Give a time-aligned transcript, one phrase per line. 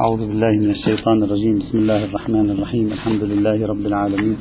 [0.00, 1.58] أعوذ بالله من الشيطان الرجيم.
[1.58, 2.86] بسم الله الرحمن الرحيم.
[2.92, 4.36] الحمد لله رب العالمين.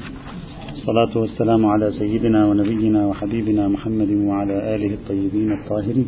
[0.71, 6.07] الصلاة والسلام على سيدنا ونبينا وحبيبنا محمد وعلى آله الطيبين الطاهرين.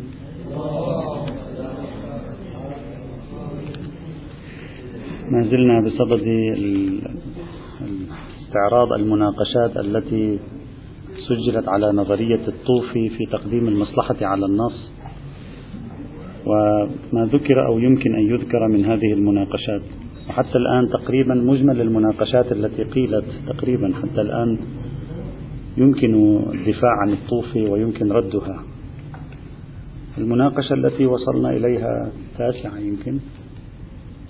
[5.32, 6.26] ما زلنا بصدد
[8.42, 10.38] استعراض المناقشات التي
[11.28, 14.92] سجلت على نظرية الطوفي في تقديم المصلحة على النص.
[16.46, 19.82] وما ذكر أو يمكن أن يذكر من هذه المناقشات.
[20.28, 24.58] وحتى الآن تقريبا مجمل المناقشات التي قيلت تقريبا حتى الآن
[25.76, 26.14] يمكن
[26.54, 28.62] الدفاع عن الطوفي ويمكن ردها.
[30.18, 33.18] المناقشة التي وصلنا إليها تاسعة يمكن.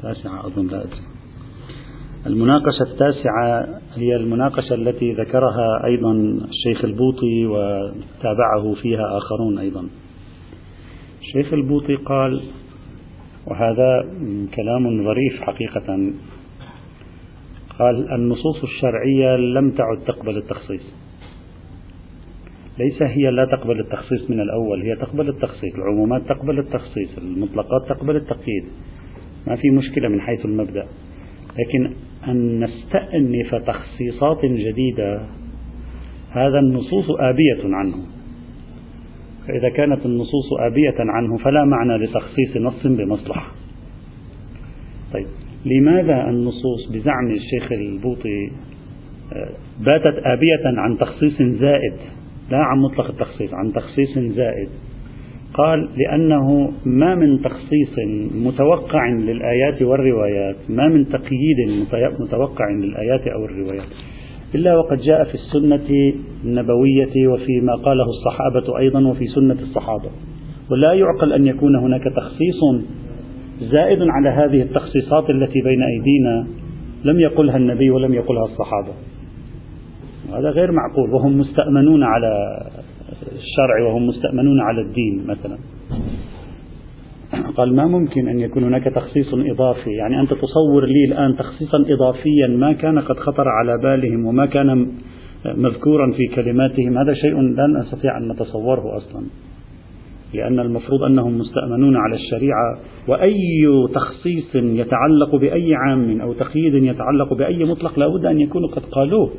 [0.02, 1.02] تاسعة أظن لا أدري.
[2.26, 6.12] المناقشة التاسعة هي المناقشة التي ذكرها أيضا
[6.50, 9.88] الشيخ البوطي وتابعه فيها آخرون أيضا.
[11.22, 12.42] الشيخ البوطي قال
[13.46, 14.08] وهذا
[14.54, 16.12] كلام ظريف حقيقة.
[17.78, 20.94] قال النصوص الشرعية لم تعد تقبل التخصيص.
[22.78, 25.74] ليس هي لا تقبل التخصيص من الأول هي تقبل التخصيص.
[25.74, 28.64] العمومات تقبل التخصيص المطلقات تقبل التقييد.
[29.46, 30.86] ما في مشكلة من حيث المبدأ.
[31.58, 31.92] لكن
[32.28, 35.26] أن نستأنف تخصيصات جديدة
[36.30, 38.21] هذا النصوص آبية عنه
[39.48, 43.52] فإذا كانت النصوص آبية عنه فلا معنى لتخصيص نص بمصلحة.
[45.12, 45.26] طيب
[45.64, 48.50] لماذا النصوص بزعم الشيخ البوطي
[49.32, 51.94] آه، باتت آبية عن تخصيص زائد؟
[52.50, 54.68] لا عن مطلق التخصيص عن تخصيص زائد.
[55.54, 57.96] قال لأنه ما من تخصيص
[58.34, 61.86] متوقع للآيات والروايات ما من تقييد
[62.20, 63.88] متوقع للآيات أو الروايات.
[64.54, 66.12] إلا وقد جاء في السنة
[66.44, 70.10] النبوية وفيما قاله الصحابة أيضا وفي سنة الصحابة.
[70.70, 72.60] ولا يعقل أن يكون هناك تخصيص
[73.60, 76.46] زائد على هذه التخصيصات التي بين أيدينا
[77.04, 78.92] لم يقلها النبي ولم يقلها الصحابة.
[80.38, 81.10] هذا غير معقول.
[81.14, 82.60] وهم مستأمنون على
[83.32, 85.58] الشرع وهم مستأمنون على الدين مثلا.
[87.56, 92.46] قال ما ممكن أن يكون هناك تخصيص إضافي يعني أنت تصور لي الآن تخصيصا إضافيا
[92.48, 94.88] ما كان قد خطر على بالهم وما كان
[95.46, 99.22] مذكورا في كلماتهم هذا شيء لا نستطيع أن نتصوره أصلا
[100.34, 102.78] لأن المفروض أنهم مستأمنون على الشريعة
[103.08, 109.30] وأي تخصيص يتعلق بأي عام أو تقييد يتعلق بأي مطلق لابد أن يكونوا قد قالوه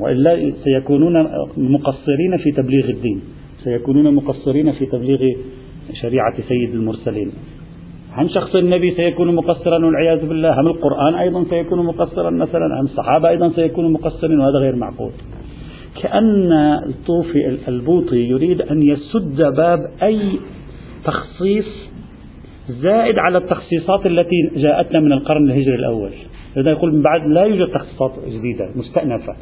[0.00, 3.20] وإلا سيكونون مقصرين في تبليغ الدين
[3.64, 5.18] سيكونون مقصرين في تبليغ
[5.92, 7.32] شريعة سيد المرسلين.
[8.12, 10.60] عن شخص النبي سيكون مقصرا والعياذ بالله.
[10.60, 12.80] هم القرآن أيضا سيكون مقصرا مثلا.
[12.80, 15.10] هم الصحابة أيضا سيكونوا مقصرين وهذا غير معقول.
[16.02, 16.52] كأن
[16.88, 20.38] الطوفي البوطي يريد أن يسد باب أي
[21.04, 21.66] تخصيص
[22.68, 26.10] زائد على التخصيصات التي جاءتنا من القرن الهجري الأول.
[26.56, 29.36] لذا يقول من بعد لا يوجد تخصيصات جديدة مستأنفة.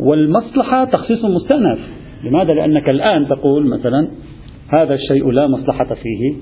[0.00, 1.78] والمصلحة تخصيص مستأنف.
[2.24, 4.08] لماذا؟ لأنك الآن تقول مثلا
[4.68, 6.34] هذا الشيء لا مصلحة فيه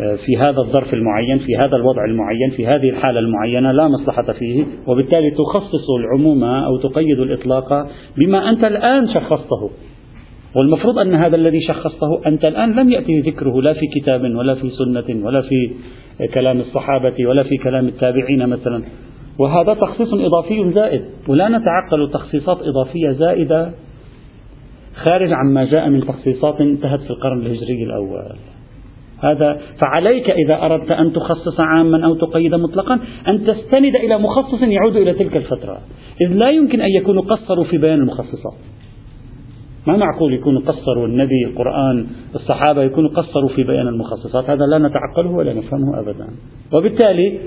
[0.00, 4.32] آه، في هذا الظرف المعين في هذا الوضع المعين في هذه الحالة المعينة لا مصلحة
[4.32, 4.64] فيه.
[4.86, 9.70] وبالتالي تخصص العموم أو تقيد الإطلاق بما أنت الآن شخصته.
[10.60, 14.70] والمفروض أن هذا الذي شخصته أنت الآن لم يأتي ذكره لا في كتاب ولا في
[14.70, 15.70] سنة ولا في
[16.34, 18.82] كلام الصحابة ولا في كلام التابعين مثلا.
[19.38, 23.72] وهذا تخصيص إضافي زائد ولا نتعقل تخصيصات إضافية زائدة
[24.96, 28.36] خارج عما جاء من تخصيصات انتهت في القرن الهجري الأول.
[29.22, 32.98] هذا فعليك إذا أردت أن تخصص عاما أو تقيد مطلقا
[33.28, 35.78] أن تستند إلى مخصص يعود إلى تلك الفترة.
[36.20, 38.54] إذ لا يمكن أن يكونوا قصروا في بيان المخصصات.
[39.86, 45.30] ما معقول يكونوا قصروا النبي القرآن الصحابة يكونوا قصروا في بيان المخصصات؟ هذا لا نتعقله
[45.30, 46.26] ولا نفهمه أبدا.
[46.72, 47.38] وبالتالي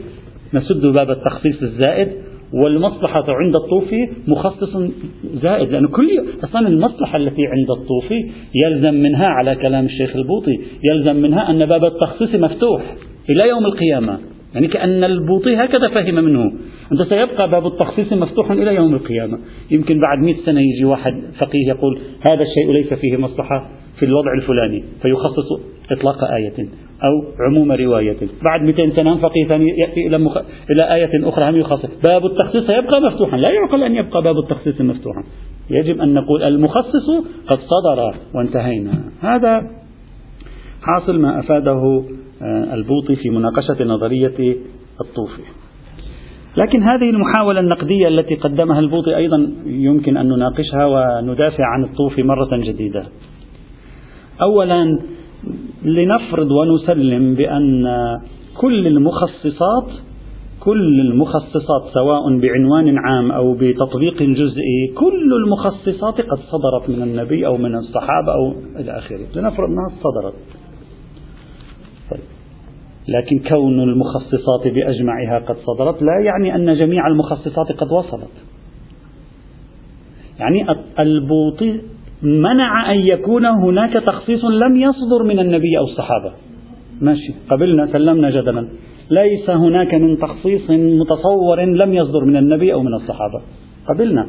[0.54, 4.78] نسد باب التخصيص الزائد والمصلحة عند الطوفي مخصص
[5.34, 8.32] زائد لأن كل أصلا المصلحة التي عند الطوفي
[8.66, 10.60] يلزم منها على كلام الشيخ البوطي
[10.92, 12.96] يلزم منها أن باب التخصيص مفتوح
[13.30, 14.19] إلى يوم القيامة.
[14.56, 16.51] يعني كأن البوطي هكذا فهم منه.
[16.92, 19.40] أنت سيبقى باب التخصيص مفتوح إلى يوم القيامة.
[19.72, 23.69] يمكن بعد مئة سنة يجي واحد فقيه يقول هذا الشيء ليس فيه مصلحة
[24.00, 25.62] في الوضع الفلاني فيخصص
[25.92, 26.88] إطلاق آية.
[27.04, 28.18] أو عموم رواية.
[28.44, 30.38] بعد 200 سنة فقيه ثاني يأتي إلى, مخ...
[30.72, 33.38] إلى آية أخرى هم يخصص باب التخصيص سيبقى مفتوحا.
[33.38, 35.24] لا يعقل أن يبقى باب التخصيص مفتوحا.
[35.69, 37.10] يجب أن نقول المخصص
[37.48, 39.04] قد صدر وانتهينا.
[39.22, 39.62] هذا
[40.81, 42.04] حاصل ما أفاده
[42.42, 44.56] آه، البوطي في مناقشة نظرية
[45.01, 45.42] الطوفي.
[46.57, 52.57] لكن هذه المحاولة النقدية التي قدمها البوطي أيضا يمكن أن نناقشها وندافع عن الطوفي مرة
[52.57, 53.06] جديدة.
[54.42, 55.00] أولا
[55.83, 57.86] لنفرض ونسلم بأن
[58.57, 59.91] كل المخصصات
[60.59, 67.57] كل المخصصات سواء بعنوان عام أو بتطبيق جزئي كل المخصصات قد صدرت من النبي أو
[67.57, 69.25] من الصحابة أو إلى آخره.
[69.36, 70.33] لنفرض أنها صدرت.
[72.12, 72.21] طيب.
[73.07, 78.31] لكن كون المخصصات بأجمعها قد صدرت لا يعني أن جميع المخصصات قد وصلت.
[80.39, 80.65] يعني
[81.00, 81.81] البوطي
[82.24, 86.31] منع أن يكون هناك تخصيص لم يصدر من النبي أو الصحابة.
[87.01, 87.33] ماشي.
[87.50, 88.68] قبلنا سلمنا جدلا.
[89.12, 93.42] ليس هناك من تخصيص متصور لم يصدر من النبي أو من الصحابة.
[93.88, 94.27] قبلنا.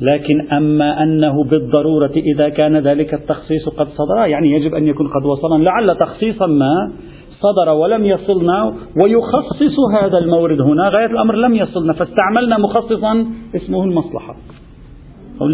[0.00, 5.26] لكن أما أنه بالضرورة إذا كان ذلك التخصيص قد صدر يعني يجب أن يكون قد
[5.26, 6.92] وصلنا لعل تخصيصا ما
[7.40, 13.26] صدر ولم يصلنا ويخصص هذا المورد هنا غاية الأمر لم يصلنا فاستعملنا مخصصا
[13.56, 14.36] اسمه المصلحة.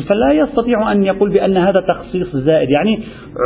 [0.09, 3.01] فلا يستطيع أن يقول بأن هذا تخصيص زائد يعني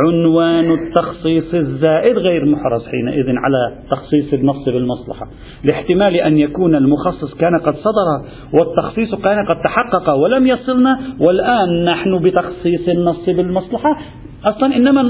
[0.07, 5.27] عنوان التخصيص الزائد غير محرز حينئذ على تخصيص النص بالمصلحة
[5.63, 12.19] لاحتمال أن يكون المخصص كان قد صدر والتخصيص كان قد تحقق ولم يصلنا والآن نحن
[12.19, 13.97] بتخصيص النص بالمصلحة.
[14.45, 15.01] أصلا إنما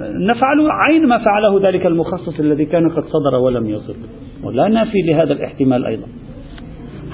[0.00, 3.96] نفعل عين ما فعله ذلك المخصص الذي كان قد صدر ولم يصل
[4.44, 6.06] ولا نافي لهذا الاحتمال أيضا.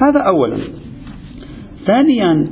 [0.02, 0.56] هذا أولا.
[1.87, 2.46] ثانيا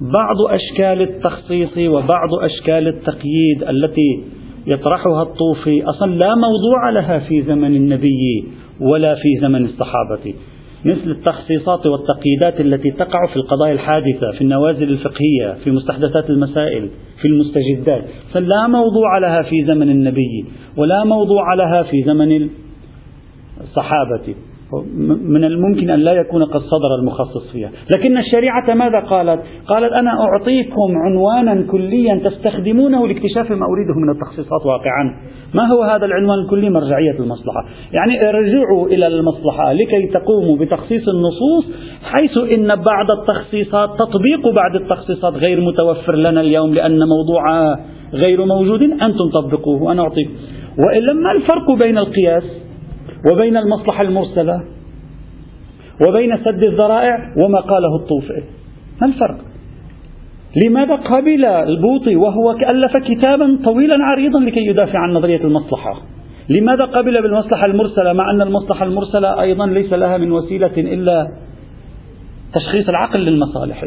[0.00, 4.24] بعض أشكال التخصيص وبعض أشكال التقييد التي
[4.66, 8.44] يطرحها الطوفي أصلا لا موضوع لها في زمن النبي
[8.80, 10.34] ولا في زمن الصحابة.
[10.84, 16.88] مثل التخصيصات والتقييدات التي تقع في القضايا الحادثة في النوازل الفقهية في مستحدثات المسائل
[17.20, 18.04] في المستجدات.
[18.32, 20.44] فلا موضوع لها في زمن النبي
[20.76, 22.48] ولا موضوع لها في زمن
[23.60, 24.34] الصحابة.
[25.24, 27.70] من الممكن أن لا يكون قد صدر المخصص فيها.
[27.96, 34.66] لكن الشريعة ماذا قالت؟ قالت أنا أعطيكم عنوانا كليا تستخدمونه لاكتشاف ما أريده من التخصيصات
[34.66, 35.16] واقعا.
[35.54, 37.64] ما هو هذا العنوان الكلي؟ مرجعية المصلحة.
[37.92, 41.64] يعني ارجعوا إلى المصلحة لكي تقوموا بتخصيص النصوص
[42.02, 47.80] حيث إن بعض التخصيصات تطبيق بعض التخصيصات غير متوفر لنا اليوم لأن موضوعها
[48.24, 50.30] غير موجود أنتم طبقوه وأنا أعطيكم.
[50.78, 52.69] وإلا ما الفرق بين القياس
[53.32, 54.62] وبين المصلحة المرسلة
[56.08, 58.42] وبين سد الذرائع وما قاله الطوفي
[59.00, 59.38] ما الفرق؟
[60.64, 66.02] لماذا قبل البوطي وهو ألف كتابا طويلا عريضا لكي يدافع عن نظرية المصلحة.
[66.48, 71.28] لماذا قبل بالمصلحة المرسلة؟ مع أن المصلحة المرسلة أيضا ليس لها من وسيلة إلا
[72.54, 73.84] تشخيص العقل للمصالح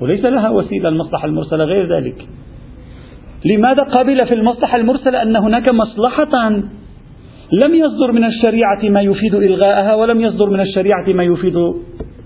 [0.00, 2.28] وليس لها وسيلة المصلحة المرسلة غير ذلك.
[3.44, 6.60] لماذا قبل في المصلحة المرسلة أن هناك مصلحة
[7.52, 11.56] لم يصدر من الشريعة ما يفيد إلغاءها ولم يصدر من الشريعة ما يفيد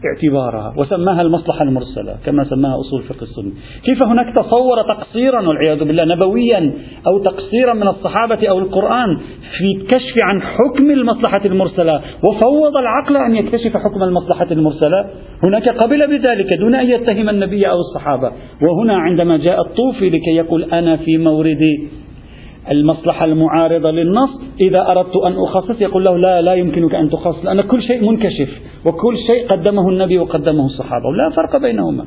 [0.05, 3.51] اعتبارها وسماها المصلحة المرسلة كما سماها أصول فقه السنة
[3.85, 6.73] كيف هناك تصور تقصيرا والعياذ بالله نبويا
[7.07, 9.17] أو تقصيرا من الصحابة أو القرآن
[9.59, 15.11] في الكشف عن حكم المصلحة المرسلة وفوض العقل أن يكتشف حكم المصلحة المرسلة؟
[15.43, 18.33] هناك قبل بذلك دون أن يتهم النبي أو الصحابة.
[18.63, 21.89] وهنا عندما جاء الطوفي لكي يقول أنا في موردي
[22.71, 24.31] المصلحة المعارضة للنص.
[24.61, 28.49] إذا أردت أن أخصص يقول له لا لا يمكنك أن تخصص لأن كل شيء منكشف
[28.87, 32.05] وكل شيء قدمه النبي وقدمه الصحابة ولا فرق بينهما.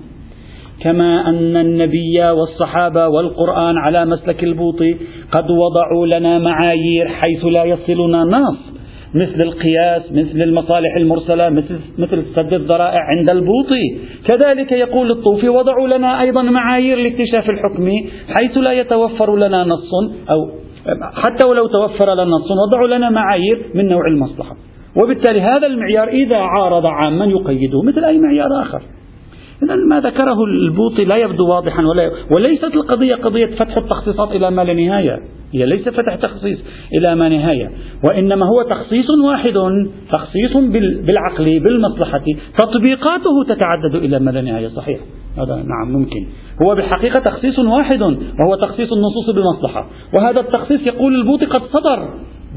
[0.80, 4.96] كما أن النبي والصحابة والقرآن على مسلك البوطي
[5.32, 8.73] قد وضعوا لنا معايير حيث لا يصلنا نص.
[9.16, 13.98] مثل القياس مثل المصالح المرسلة مثل, مثل سد الذرائع عند البوطي
[14.28, 17.92] كذلك يقول الطوفي وضعوا لنا أيضا معايير لاكتشاف الحكم
[18.38, 19.92] حيث لا يتوفر لنا نص
[20.30, 20.64] أو
[21.14, 24.56] حتى ولو توفر لنا نص وضعوا لنا معايير من نوع المصلحة.
[24.96, 28.82] وبالتالي هذا المعيار إذا عارض عاما يقيده مثل أي معيار آخر.
[29.66, 34.64] إذا ما ذكره البوطي لا يبدو واضحا ولا وليست القضية قضية فتح التخصيصات إلى ما
[34.64, 35.20] لا نهاية.
[35.54, 36.60] هي ليس فتح تخصيص
[36.94, 37.72] إلى ما نهاية.
[38.04, 39.54] وإنما هو تخصيص واحد
[40.12, 40.58] تخصيص
[41.08, 42.24] بالعقل بالمصلحة.
[42.58, 44.68] تطبيقاته تتعدد إلى ما لا نهاية.
[44.68, 45.00] صحيح.
[45.38, 46.28] هذا نعم ممكن.
[46.62, 52.10] هو بالحقيقة تخصيص واحد وهو تخصيص النصوص بالمصلحة وهذا التخصيص يقول البوطي قد صدر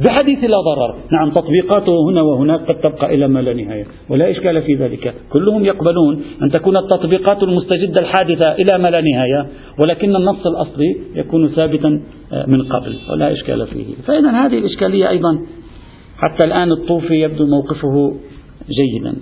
[0.05, 0.95] بحديث لا ضرر.
[1.13, 5.15] نعم تطبيقاته هنا وهناك قد تبقى إلى ما لا نهاية ولا إشكال في ذلك.
[5.33, 9.47] كلهم يقبلون أن تكون التطبيقات المستجدة الحادثة إلى ما لا نهاية
[9.83, 12.01] ولكن النص الأصلي يكون ثابتا
[12.33, 13.95] آه، من قبل ولا إشكال فيه.
[14.07, 15.39] فإذا هذه الإشكالية أيضا
[16.19, 18.17] حتى الآن الطوفي يبدو موقفه
[18.69, 19.17] جيدا.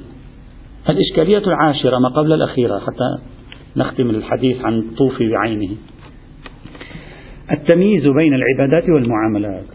[0.89, 3.23] الإشكالية العاشرة ما قبل الأخيرة حتى
[3.77, 5.71] نختم الحديث عن الطوفي بعينه.
[7.51, 9.74] التمييز بين العبادات والمعاملات.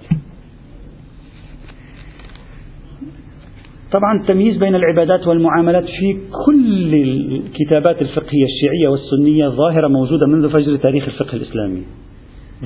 [3.92, 10.76] طبعا التمييز بين العبادات والمعاملات في كل الكتابات الفقهية الشيعية والسنية ظاهرة موجودة منذ فجر
[10.76, 11.84] تاريخ الفقه الإسلامي.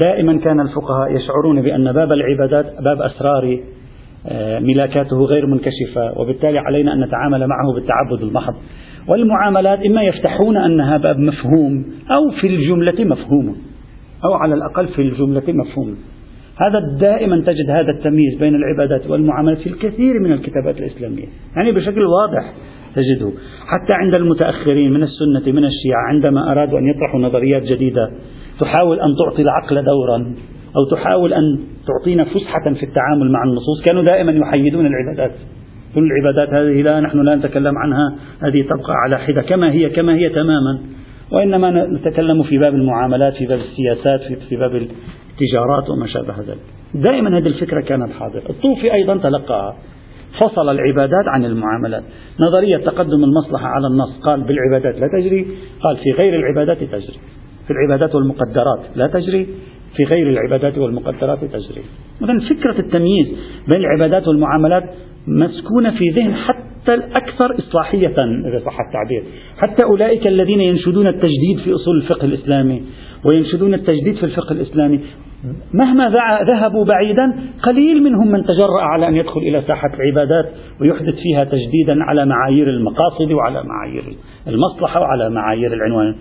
[0.03, 3.60] دائما كان الفقهاء يشعرون بأن باب العبادات باب أسرار
[4.27, 8.53] آه، ملاكاته غير منكشفة وبالتالي علينا أن نتعامل معه بالتعبد المحض.
[9.08, 13.56] والمعاملات إما يفتحون أنها باب مفهوم أو في الجملة مفهوم
[14.25, 15.96] أو على الأقل في الجملة مفهوم.
[16.57, 21.25] هذا دائما تجد هذا التمييز بين العبادات والمعاملات في الكثير من الكتابات الإسلامية.
[21.55, 22.53] يعني بشكل واضح
[22.95, 23.31] تجده.
[23.67, 28.12] حتى عند المتأخرين من السنة من الشيعة عندما أرادوا أن يطرحوا نظريات جديدة
[28.60, 30.36] تحاول أن تعطي العقل دورا
[30.75, 33.86] أو تحاول أن تعطينا فسحة في التعامل مع النصوص.
[33.86, 35.31] كانوا دائما يحيدون العبادات.
[35.95, 39.41] كل العبادات هذه لا نحن لا نتكلم عنها هذه تبقى على حدة.
[39.41, 40.79] كما هي كما هي تماما.
[41.31, 44.88] وإنما نتكلم في باب المعاملات في باب السياسات في, باب
[45.34, 46.62] التجارات وما شابه ذلك.
[46.94, 48.44] دائما هذه الفكرة كانت حاضرة.
[48.50, 49.75] الطوفي أيضا تلقاها
[50.42, 52.04] فصل العبادات عن المعاملات.
[52.40, 55.48] نظرية تقدم المصلحة على النص قال بالعبادات لا تجري
[55.82, 57.18] قال في غير العبادات تجري.
[57.68, 59.48] في العبادات والمقدرات لا تجري
[59.96, 61.82] في غير العبادات والمقدرات تجري.
[62.22, 63.28] إذا فكرة التمييز
[63.72, 64.84] بين العبادات والمعاملات
[65.28, 68.08] مسكونة في ذهن حتى الأكثر إصلاحية
[68.48, 69.24] إذا صح التعبير.
[69.58, 72.84] حتى أولئك الذين ينشدون التجديد في أصول الفقه الإسلامي.
[73.25, 75.00] وينشدون التجديد في الفقه الإسلامي.
[75.74, 76.10] مهما
[76.48, 80.50] ذهبوا بعيدا قليل منهم من تجرأ على أن يدخل إلى ساحة العبادات
[80.82, 84.03] ويحدث فيها تجديدا على معايير المقاصد وعلى معايير
[84.48, 86.15] المصلحة وعلى معايير العنوان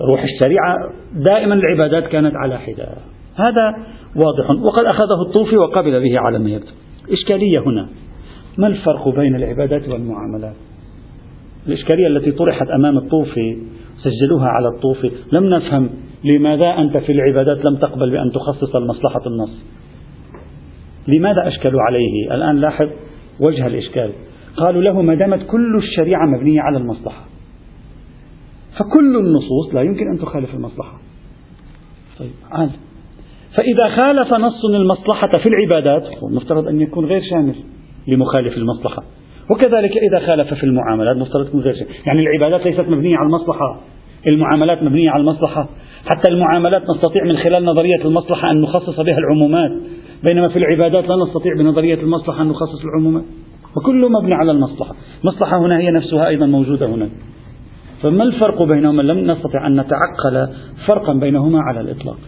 [0.00, 0.76] روح الشريعة.
[1.14, 2.88] دائما العبادات كانت على حدة
[3.36, 3.76] هذا
[4.16, 4.50] واضح.
[4.50, 6.66] وقد أخذه الطوفي وقبل به على ما يبدو.
[7.12, 7.88] إشكالية هنا.
[8.58, 10.54] ما الفرق بين العبادات والمعاملات؟
[11.66, 13.56] الإشكالية التي طرحت أمام الطوفي
[13.98, 15.90] سجلوها على الطوفي لم نفهم
[16.24, 19.64] لماذا أنت في العبادات لم تقبل بأن تخصص المصلحة النص.
[21.08, 22.88] لماذا أشكلوا عليه؟ الآن لاحظ
[23.40, 24.10] وجه الإشكال.
[24.56, 27.24] قالوا له ما دامت كل الشريعة مبنية على المصلحة
[28.78, 30.98] فكل النصوص لا يمكن أن تخالف المصلحة.
[32.18, 32.70] طيب عال
[33.54, 37.54] فإذا خالف نص المصلحة في العبادات مفترض أن يكون غير شامل
[38.08, 39.02] لمخالف المصلحة.
[39.50, 43.80] وكذلك إذا خالف في المعاملات مفترض تكون غير شامل يعني العبادات ليست مبنية على المصلحة.
[44.26, 45.68] المعاملات مبنية على المصلحة.
[46.06, 49.70] حتى المعاملات نستطيع من خلال نظرية المصلحة أن نخصص بها العمومات.
[50.28, 53.24] بينما في العبادات لا نستطيع بنظرية المصلحة أن نخصص العمومات.
[53.76, 54.94] وكله مبني على المصلحة.
[55.24, 57.08] المصلحة هنا هي نفسها أيضا موجودة هنا.
[58.02, 60.48] فما الفرق بينهما؟ لم نستطع أن نتعقل
[60.86, 62.18] فرقا بينهما على الإطلاق.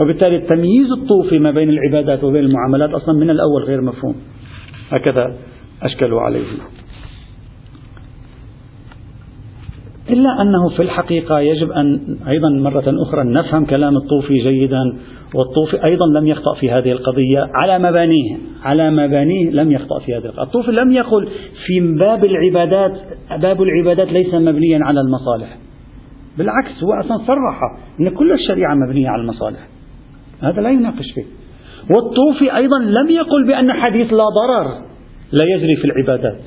[0.00, 4.14] وبالتالي التمييز الطوفي ما بين العبادات وبين المعاملات أصلا من الأول غير مفهوم.
[4.90, 5.49] هكذا.
[5.82, 6.44] أشكلوا عليه.
[10.10, 14.82] إلا أنه في الحقيقة يجب أن أيضا مرة أخرى نفهم كلام الطوفي جيدا
[15.34, 20.24] والطوفي أيضا لم يخطأ في هذه القضية على مبانيه على مبانيه لم يخطأ في هذه
[20.24, 20.42] القضية.
[20.42, 21.28] الطوفي لم يقل
[21.66, 23.00] في باب العبادات
[23.42, 25.56] باب العبادات ليس مبنيا على المصالح.
[26.38, 27.60] بالعكس هو أصلا صرح
[28.00, 29.68] أن كل الشريعة مبنية على المصالح.
[30.42, 31.24] هذا لا يناقش فيه.
[31.94, 34.89] والطوفي أيضا لم يقل بأن حديث لا ضرر.
[35.32, 36.38] لا يجري في العبادات.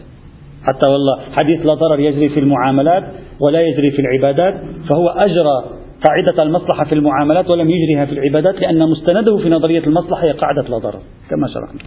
[0.64, 3.04] حتى والله حديث لا ضرر يجري في المعاملات
[3.40, 4.54] ولا يجري في العبادات
[4.90, 5.64] فهو أجرى
[6.08, 10.62] قاعدة المصلحة في المعاملات ولم يجريها في العبادات لأن مستنده في نظرية المصلحة هي قاعدة
[10.62, 11.00] لا ضرر
[11.30, 11.80] كما شرحنا.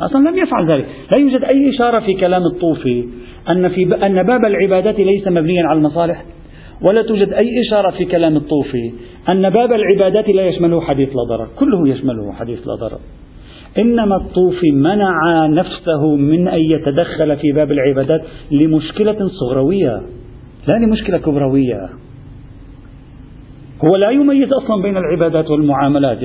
[0.00, 0.86] أصلا لم يفعل ذلك.
[1.12, 3.04] لا يوجد أي إشارة في كلام الطوفي
[3.48, 6.24] أن, في أن باب العبادات ليس مبنيا على المصالح
[6.82, 8.92] ولا توجد أي إشارة في كلام الطوفي
[9.28, 11.48] أن باب العبادات لا يشمله حديث لا ضرر.
[11.58, 12.98] كله يشمله حديث لا ضرر.
[13.78, 20.02] إنما الطوفي منع نفسه من أن يتدخل في باب العبادات لمشكلة صغروية
[20.68, 21.88] لا لمشكلة كبروية.
[23.84, 26.22] هو لا يميز أصلا بين العبادات والمعاملات.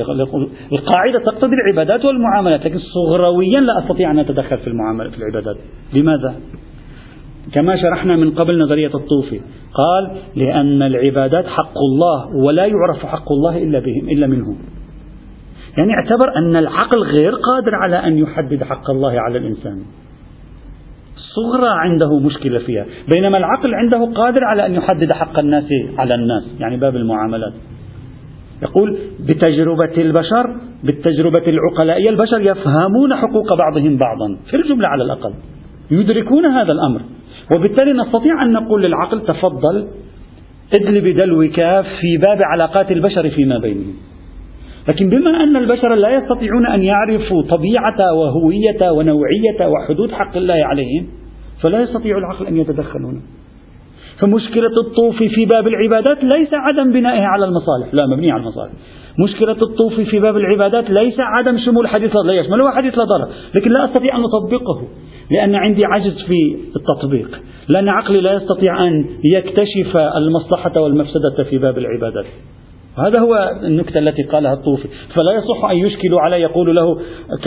[0.72, 5.58] القاعدة تقتضي العبادات والمعاملات لكن صغرويا لا أستطيع أن أتدخل في المعاملة في العبادات.
[5.94, 6.36] لماذا؟
[7.54, 9.42] كما شرحنا من قبل نظرية الطوفي
[9.74, 14.58] قال لأن العبادات حق الله ولا يعرف حق الله إلا بهم إلا منهم.
[15.78, 19.80] يعني اعتبر أن العقل غير قادر على أن يحدد حق الله على الإنسان.
[21.16, 25.68] الصغرى عنده مشكلة فيها بينما العقل عنده قادر على أن يحدد حق الناس
[25.98, 27.54] على الناس يعني باب المعاملات.
[28.62, 35.34] يقول بتجربة البشر بالتجربة العقلائية البشر يفهمون حقوق بعضهم بعضا في الجملة على الأقل
[35.92, 37.02] يدركون هذا الأمر.
[37.56, 39.88] وبالتالي نستطيع أن نقول للعقل تفضل
[40.80, 43.94] ادل بدلوك في باب علاقات البشر فيما بينهم.
[44.88, 51.08] لكن بما أن البشر لا يستطيعون أن يعرفوا طبيعة وهوية ونوعية وحدود حق الله عليهم
[51.62, 53.22] فلا يستطيع العقل أن يتدخل هنا
[54.20, 57.94] فمشكلة الطوفي في باب العبادات ليس عدم بنائه على المصالح.
[57.94, 58.72] لا مبني على المصالح.
[59.20, 63.28] مشكلة الطوفي في باب العبادات ليس عدم شمول حديث لا يشمله حديث لا ضرر.
[63.56, 64.88] لكن لا أستطيع أن أطبقه
[65.32, 67.42] لأن عندي عجز في التطبيق.
[67.70, 72.26] لأن عقلي لا يستطيع أن يكتشف المصلحة والمفسدة في باب العبادات.
[72.98, 74.88] هذا هو النكتة التي قالها الطوفي.
[75.16, 76.98] فلا يصح أن يشكلوا عليه يقول له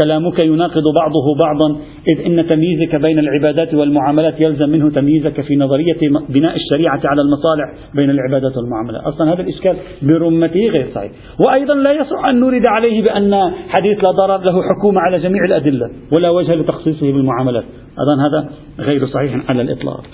[0.00, 1.80] كلامك يناقض بعضه بعضا
[2.12, 7.94] إذ إن تمييزك بين العبادات والمعاملات يلزم منه تمييزك في نظرية بناء الشريعة على المصالح
[7.94, 9.02] بين العبادات والمعاملات.
[9.02, 11.12] أصلا هذا الإشكال برمته غير صحيح.
[11.46, 15.90] وأيضا لا يصح أن نرد عليه بأن حديث لا ضرر له حكومة على جميع الأدلة
[16.12, 17.64] ولا وجه لتخصيصه بالمعاملات.
[18.00, 18.50] أيضا هذا
[18.80, 20.04] غير صحيح على الإطلاق.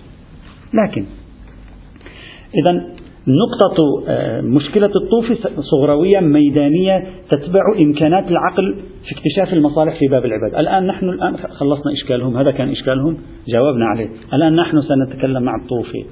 [0.74, 1.06] لكن
[2.54, 2.94] إذا
[3.28, 10.54] نقطة آه، مشكلة الطوفي صغروية ميدانية تتبع إمكانات العقل في اكتشاف المصالح في باب العباد
[10.54, 13.16] الآن نحن الآن خلصنا إشكالهم هذا كان إشكالهم
[13.49, 14.09] جاوبنا عليه.
[14.35, 16.04] الآن نحن سنتكلم مع الطوفي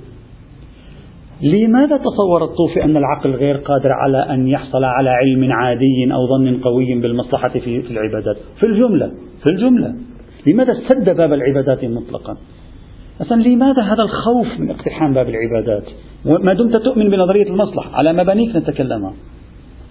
[1.42, 6.57] لماذا تصور الطوفي أن العقل غير قادر على أن يحصل على علم عادي أو ظن
[6.57, 9.07] قوي بالمصلحة في العبادات؟ في الجملة
[9.45, 9.95] في الجملة.
[10.47, 12.37] لماذا سد باب العبادات مطلقا؟
[13.21, 15.85] مثلا لماذا هذا الخوف من اقتحام باب العبادات؟
[16.25, 19.12] ما دمت تؤمن بنظرية المصلحة؟ على مبانيك نتكلمها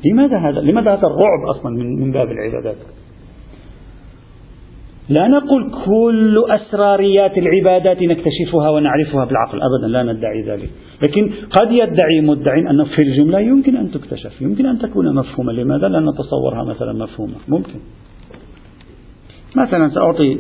[0.06, 2.78] لماذا هذا؟ لماذا هذا الرعب أصلا من, من باب العبادات؟
[5.10, 9.60] لا نقول كل أسراريات العبادات نكتشفها ونعرفها بالعقل.
[9.62, 10.70] أبدا لا ندعي ذلك.
[11.08, 15.88] لكن قد يدعي مدع أنه في الجملة يمكن أن تكتشف يمكن أن تكون مفهومة لماذا
[15.88, 17.80] لا نتصورها مثلا مفهومة ممكن.
[19.56, 20.40] مثلا سأعطي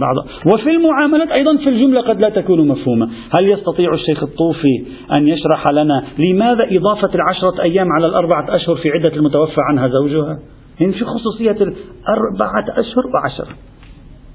[0.00, 0.16] بعض
[0.54, 3.08] وفي المعاملات أيضا في الجملة قد لا تكون مفهومة.
[3.38, 8.90] هل يستطيع الشيخ الطوفي أن يشرح لنا لماذا إضافة العشرة أيام على الأربعة أشهر في
[8.90, 10.38] عدة المتوفى عنها زوجها؟
[10.80, 13.56] يعني في خصوصية الأربعة أشهر وعشرة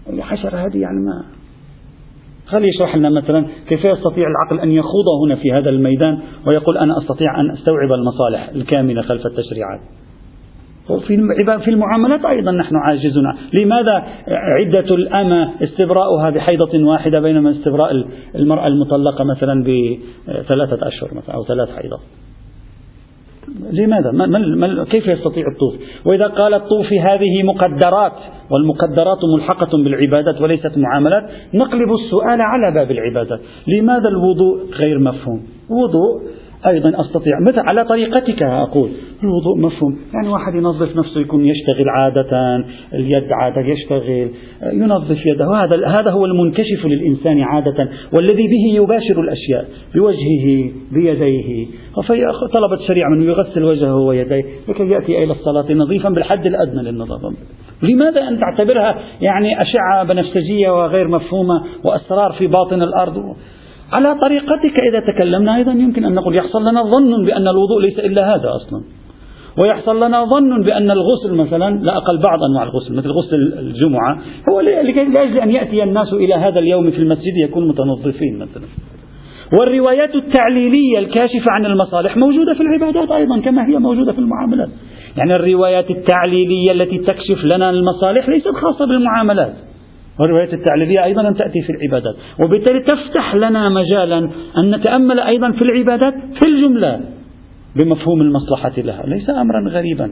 [0.09, 1.23] العشرة هذه يعني ما
[2.47, 6.97] خلي يشرح لنا مثلا كيف يستطيع العقل أن يخوض هنا في هذا الميدان ويقول أنا
[6.97, 9.79] أستطيع أن أستوعب المصالح الكامنة خلف التشريعات.
[11.63, 19.23] في المعاملات أيضا نحن عاجزون لماذا عدة الأمة استبراؤها بحيضة واحدة بينما استبراء المرأة المطلقة
[19.23, 21.99] مثلا بثلاثة أشهر مثلا أو ثلاث حيضات
[23.71, 28.13] لماذا؟ ما ما كيف يستطيع الطوفي؟ وإذا قال الطوفي هذه مقدرات
[28.51, 36.21] والمقدرات ملحقة بالعبادات وليست معاملات نقلب السؤال على باب العبادات لماذا الوضوء غير مفهوم؟ وضوء
[36.67, 37.39] أيضا أستطيع.
[37.47, 38.89] مثل على طريقتك أقول.
[39.23, 39.97] الوضوء مفهوم.
[40.13, 44.29] يعني واحد ينظف نفسه يكون يشتغل عادة اليد عادة يشتغل
[44.73, 45.45] ينظف يده.
[45.55, 51.67] هذا هذا هو المنكشف للإنسان عادة والذي به يباشر الأشياء بوجهه بيديه.
[52.53, 54.43] طلبت الشريعة منه يغسل وجهه ويديه.
[54.69, 57.33] لكي يأتي إلى الصلاة نظيفا بالحد الأدنى للنظافة.
[57.83, 63.35] لماذا أن تعتبرها يعني أشعة بنفسجية وغير مفهومة وأسرار في باطن الأرض؟
[63.97, 65.55] على طريقتك إذا تكلمنا.
[65.55, 68.81] أيضا يمكن أن نقول يحصل لنا ظن بأن الوضوء ليس إلا هذا أصلا.
[69.63, 74.17] ويحصل لنا ظن بأن الغسل مثلا لا أقل بعض أنواع الغسل مثل غسل الجمعة.
[74.51, 78.63] هو لأجل أن يأتي الناس إلى هذا اليوم في المسجد يكونوا متنظفين مثلا.
[79.59, 84.69] والروايات التعليلية الكاشفة عن المصالح موجودة في العبادات أيضا كما هي موجودة في المعاملات.
[85.17, 89.53] يعني الروايات التعليلية التي تكشف لنا المصالح ليست خاصة بالمعاملات.
[90.19, 92.15] والروايات التعليلية أيضا تأتي في العبادات.
[92.39, 94.17] وبالتالي تفتح لنا مجالا
[94.57, 96.99] أن نتأمل أيضا في العبادات في الجملة
[97.75, 99.03] بمفهوم المصلحة لها.
[99.05, 100.11] ليس أمرا غريبا.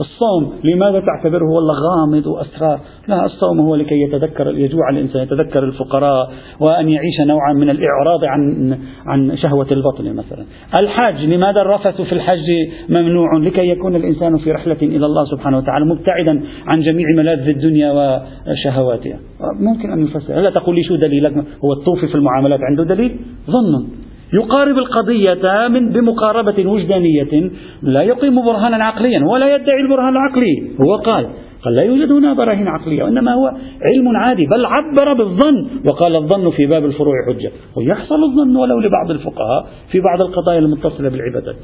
[0.00, 6.30] الصوم لماذا تعتبره والله غامض وأسرار؟ لا الصوم هو لكي يتذكر يجوع الإنسان يتذكر الفقراء
[6.60, 10.44] وأن يعيش نوعا من الإعراض عن عن شهوة البطن مثلا.
[10.78, 12.46] الحج لماذا الرفث في الحج
[12.88, 17.92] ممنوع؟ لكي يكون الإنسان في رحلة إلى الله سبحانه وتعالى مبتعدا عن جميع ملاذ الدنيا
[17.92, 19.18] وشهواتها.
[19.60, 21.32] ممكن أن يفسر لا تقول لي شو دليلك؟
[21.64, 23.86] هو الطوفي في المعاملات عنده دليل؟ ظن.
[24.34, 27.50] يقارب القضية من بمقاربة وجدانية
[27.82, 30.70] لا يقيم برهانا عقليا ولا يدعي البرهان العقلي.
[30.80, 31.26] هو قال
[31.64, 33.46] قال لا يوجد هنا براهين عقلية وإنما هو
[33.92, 35.66] علم عادي بل عبر بالظن.
[35.86, 41.08] وقال الظن في باب الفروع حجة ويحصل الظن ولو لبعض الفقهاء في بعض القضايا المتصلة
[41.08, 41.56] بالعبادات.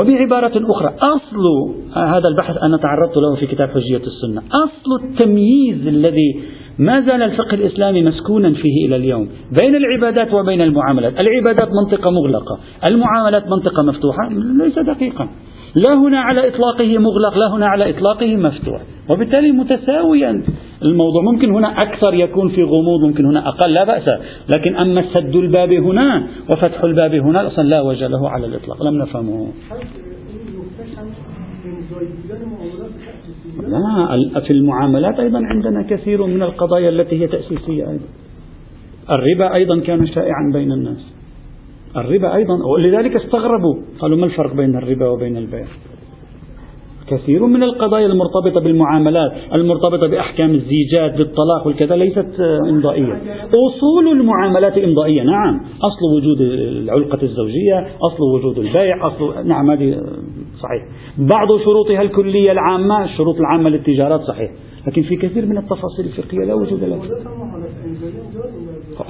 [0.00, 6.40] وبعبارة أخرى أصل هذا البحث أنا تعرضت له في كتاب حجية السنة أصل التمييز الذي
[6.78, 9.28] ما زال الفقه الإسلامي مسكونا فيه إلى اليوم.
[9.60, 11.24] بين العبادات وبين المعاملات.
[11.24, 12.58] العبادات منطقة مغلقة.
[12.84, 14.28] المعاملات منطقة مفتوحة.
[14.58, 15.28] ليس دقيقا.
[15.74, 18.82] لا هنا على إطلاقه مغلق لا هنا على إطلاقه مفتوح.
[19.08, 20.42] وبالتالي متساويا.
[20.82, 24.04] الموضوع ممكن هنا أكثر يكون في غموض ممكن هنا أقل لا بأس.
[24.56, 28.82] لكن أما سد الباب هنا وفتح الباب هنا أصلا لا وجه له على الإطلاق.
[28.82, 29.48] لم نفهمه.
[33.68, 38.08] لا في المعاملات أيضا عندنا كثير من القضايا التي هي تأسيسية أيضا.
[39.14, 41.14] الربا أيضا كان شائعا بين الناس.
[41.96, 45.66] الربا أيضا ولذلك استغربوا قالوا ما الفرق بين الربا وبين البيع؟
[47.06, 53.22] كثير من القضايا المرتبطة بالمعاملات المرتبطة بأحكام الزيجات بالطلاق والكذا ليست إمضائية.
[53.48, 55.60] أصول المعاملات إمضائية نعم.
[55.82, 60.00] أصل وجود العلقة الزوجية أصل وجود البيع أصل نعم هذه
[60.62, 60.82] صحيح.
[61.18, 64.50] بعض شروطها الكلية العامة الشروط العامة للتجارات صحيح.
[64.86, 67.00] لكن في كثير من التفاصيل الفقهية لا وجود لها.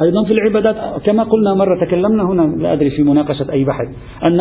[0.02, 3.88] أيضا في العبادات كما قلنا مرة تكلمنا هنا لا أدري في مناقشة أي بحث
[4.24, 4.40] أن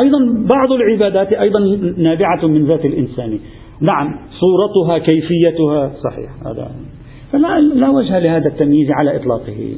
[0.00, 1.60] أيضا بعض العبادات أيضا
[1.96, 3.38] نابعة من ذات الإنسان.
[3.80, 6.70] نعم صورتها كيفيتها صحيح هذا.
[7.32, 9.76] فلا لا وجه لهذا التمييز على إطلاقه.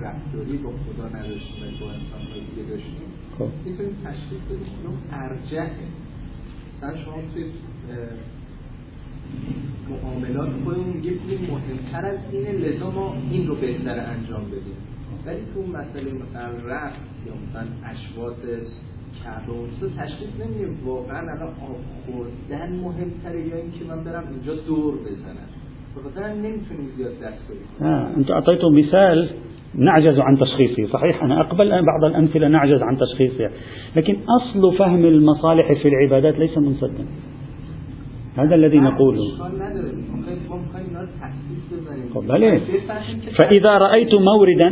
[0.00, 1.92] رفتاری با خدا نداشتیم و با
[2.68, 3.48] داشتیم خب.
[3.64, 5.70] می‌تونیم تشخیص بدیم اون ارجحه
[6.76, 7.44] مثلا شما توی
[9.90, 11.12] معاملات خودمون یه
[11.50, 14.76] مهمتر از اینه لذا ما این رو بهتر انجام بدیم.
[15.26, 18.36] ولی تو مسئله مثلا رفت یا مثلا اشواط
[19.24, 20.78] کعبه و تشخیص نمیدیم.
[20.84, 25.48] واقعا الان آب خوردن مهمتره یا اینکه من برم اینجا دور بزنم.
[25.96, 29.28] بخاطر نمی‌تونیم زیاد دست کنیم انت اعطيته مثال
[29.74, 30.92] نعجز عن تشخيصه.
[30.92, 33.50] صحيح أنا أقبل بعض الأمثلة نعجز عن تشخيصها
[33.96, 37.04] لكن أصل فهم المصالح في العبادات ليس منسدا
[38.36, 39.24] هذا الذي نقوله.
[42.14, 42.60] بله
[43.38, 44.70] فإذا رأيت موردا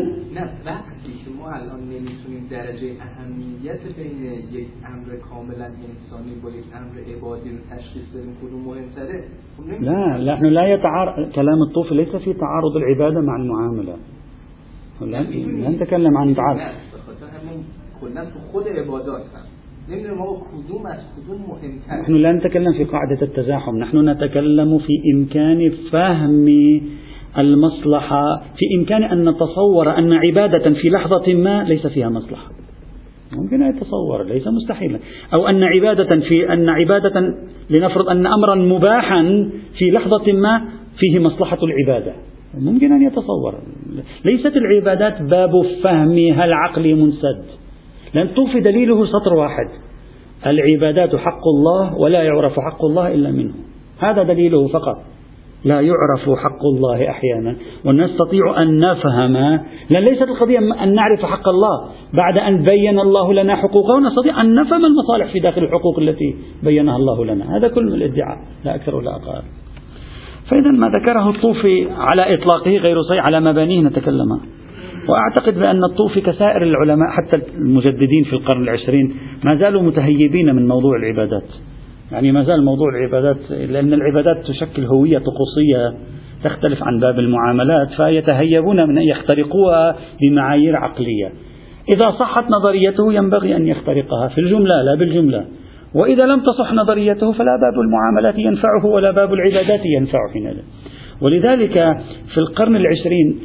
[2.51, 8.61] درجة اهمیت بین یک أمر کاملا انسانی با یک أمر عبادی رو تشخیص بدیم کدوم
[8.61, 9.25] مهمتره؟
[9.81, 13.95] لا نحن لا يتعارض كلام الطوفي ليس في تعارض العبادة مع المعاملة.
[15.07, 16.61] لا نتكلم عن تعارض
[22.01, 23.77] نحن لا نتكلم في قاعدة التزاحم.
[23.77, 26.47] نحن نتكلم في إمكان فهم
[27.39, 32.51] المصلحة في إمكان أن نتصور أن عبادة في لحظة ما ليس فيها مصلحة.
[33.33, 34.99] ممكن أن يتصور ليس مستحيلا
[35.35, 37.35] أو أن عبادة في أن عبادة
[37.71, 40.65] لنفرض أن أمرا مباحا في لحظة ما
[40.99, 42.13] فيه مصلحة العبادة.
[42.55, 43.55] ممكن أن يتصور.
[44.25, 45.51] ليست العبادات باب
[45.83, 47.45] فهمها العقلي منسد.
[48.15, 49.69] لأن توفي دليله سطر واحد.
[50.47, 53.55] العبادات حق الله ولا يعرف حق الله إلا منه.
[53.99, 54.97] هذا دليله فقط.
[55.65, 57.57] لا يعرف حق الله أحيانا.
[57.85, 59.33] ونستطيع أن نفهم.
[59.91, 61.89] لأن ليست القضية أن نعرف حق الله.
[62.15, 66.97] بعد أن بين الله لنا حقوقه نستطيع أن نفهم المصالح في داخل الحقوق التي بينها
[66.97, 67.57] الله لنا.
[67.57, 68.39] هذا كل الادعاء.
[68.65, 69.43] لا أكثر ولا أقل.
[70.51, 74.41] فإذا ما ذكره الطوفي على إطلاقه غير صحيح على مبانيه نتكلم.
[75.09, 80.97] وأعتقد بأن الطوفي كسائر العلماء حتى المجددين في القرن العشرين ما زالوا متهيبين من موضوع
[80.97, 81.49] العبادات.
[82.13, 85.99] يعني ما زال موضوع العبادات لأن العبادات تشكل هوية طقوسية
[86.45, 91.33] تختلف عن باب المعاملات فيتهيبون من أن يخترقوها بمعايير عقلية.
[91.97, 95.45] إذا صحت نظريته ينبغي أن يخترقها في الجملة لا بالجملة.
[95.95, 100.57] وإذا لم تصح نظريته فلا باب المعاملات ينفعه ولا باب العبادات ينفعه حينئذ
[101.21, 101.73] ولذلك
[102.35, 103.41] في القرن العشرين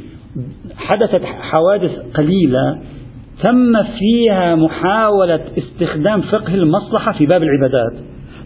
[0.76, 2.78] حدثت حوادث قليلة
[3.42, 7.92] تم فيها محاولة استخدام فقه المصلحة في باب العبادات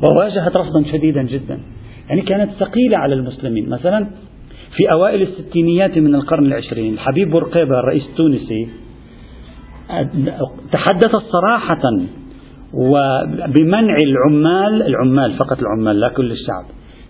[0.08, 1.58] وواجهت رفضا شديدا جدا.
[2.08, 3.68] يعني كانت ثقيلة على المسلمين.
[3.68, 4.06] مثلا
[4.76, 8.68] في أوائل الستينيات من القرن العشرين الحبيب بورقيبة الرئيس التونسي
[10.72, 11.82] تحدث صراحة
[12.74, 16.64] وبمنع العمال العمال فقط العمال لا كل الشعب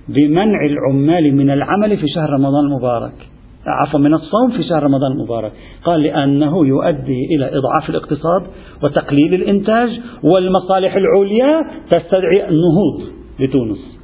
[0.09, 3.29] بمنع العمال من العمل في شهر رمضان المبارك
[3.68, 5.53] عفوا من الصوم في شهر رمضان المبارك.
[5.85, 8.42] قال لأنه يؤدي إلى إضعاف الاقتصاد
[8.83, 13.03] وتقليل الإنتاج والمصالح العليا تستدعي النهوض
[13.40, 13.99] لتونس.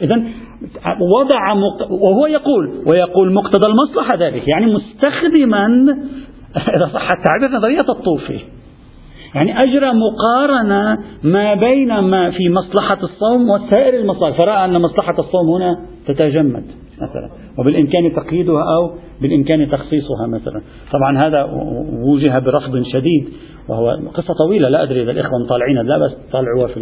[0.00, 0.22] إذا
[1.00, 1.92] وضع مق...
[1.92, 5.66] وهو يقول ويقول مقتضى المصلحة ذلك يعني مستخدما
[6.76, 8.40] إذا صح التعبير نظرية الطوفي.
[9.36, 15.50] يعني أجرى مقارنة ما بين ما في مصلحة الصوم وسائر المصالح فرأى أن مصلحة الصوم
[15.56, 16.64] هنا تتجمد
[16.96, 20.62] مثلا وبالإمكان تقييدها أو بالإمكان تخصيصها مثلا.
[20.92, 21.44] طبعا هذا
[21.92, 23.28] وجه برفض شديد
[23.68, 26.80] وهو قصة طويلة لا أدري إذا الإخوة مطالعين لا بس طالعوها في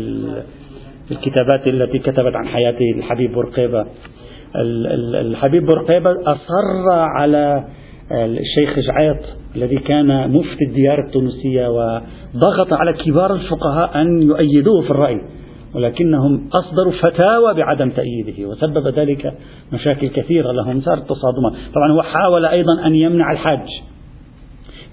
[1.11, 3.87] الكتابات التي كتبت عن حياة الحبيب برقيبة
[5.21, 7.65] الحبيب برقيبة أصر على
[8.13, 15.21] الشيخ جعيط الذي كان مفتي الديار التونسية وضغط على كبار الفقهاء أن يؤيدوه في الرأي
[15.75, 19.35] ولكنهم أصدروا فتاوى بعدم تأييده وسبب ذلك
[19.73, 23.69] مشاكل كثيرة لهم صارت تصادمات طبعا هو حاول أيضا أن يمنع الحاج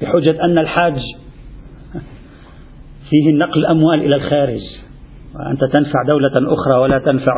[0.02, 1.00] بحجة أن الحاج
[3.10, 4.62] فيه نقل الأموال إلى الخارج
[5.36, 7.34] وأنت تنفع دولة أخرى ولا تنفع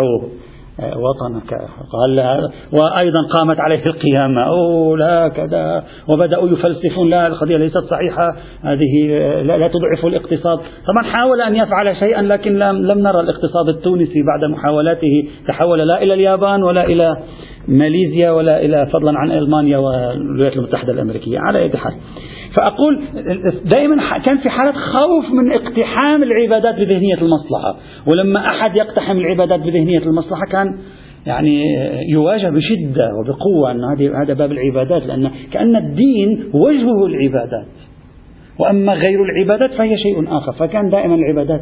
[0.79, 1.53] وطنك.
[1.91, 4.43] قال وأيضا قامت عليه القيامة.
[4.47, 5.83] أوه لا كذا.
[6.13, 7.09] وبدأوا يفلسفون.
[7.09, 8.35] لا القضية ليست صحيحة.
[8.63, 9.07] هذه
[9.43, 10.59] لا, لا تضعف الاقتصاد.
[10.59, 15.29] طبعا حاول أن يفعل شيئا لكن لم, لم نرى الاقتصاد التونسي بعد محاولاته.
[15.47, 17.17] تحول لا إلى اليابان ولا إلى
[17.67, 21.39] ماليزيا ولا إلى فضلا عن ألمانيا والولايات المتحدة الأمريكية.
[21.39, 21.93] على أي حال.
[22.55, 23.03] فأقول
[23.65, 27.77] دائما كان في حالة خوف من اقتحام العبادات بذهنية المصلحة.
[28.11, 30.77] ولما أحد يقتحم العبادات بذهنية المصلحة كان
[31.25, 31.63] يعني
[32.09, 33.83] يواجه بشدة وبقوة أن
[34.21, 37.67] هذا باب العبادات لأن كأن الدين وجهه العبادات
[38.59, 40.53] وأما غير العبادات فهي شيء آخر.
[40.53, 41.61] فكان دائما العبادات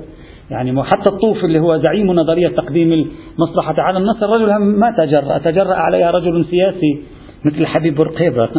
[0.51, 5.73] يعني حتى الطوف اللي هو زعيم نظرية تقديم المصلحة على النص الرجل ما تجرأ تجرأ
[5.73, 6.99] عليها رجل سياسي
[7.45, 8.49] مثل حبيب برقيبة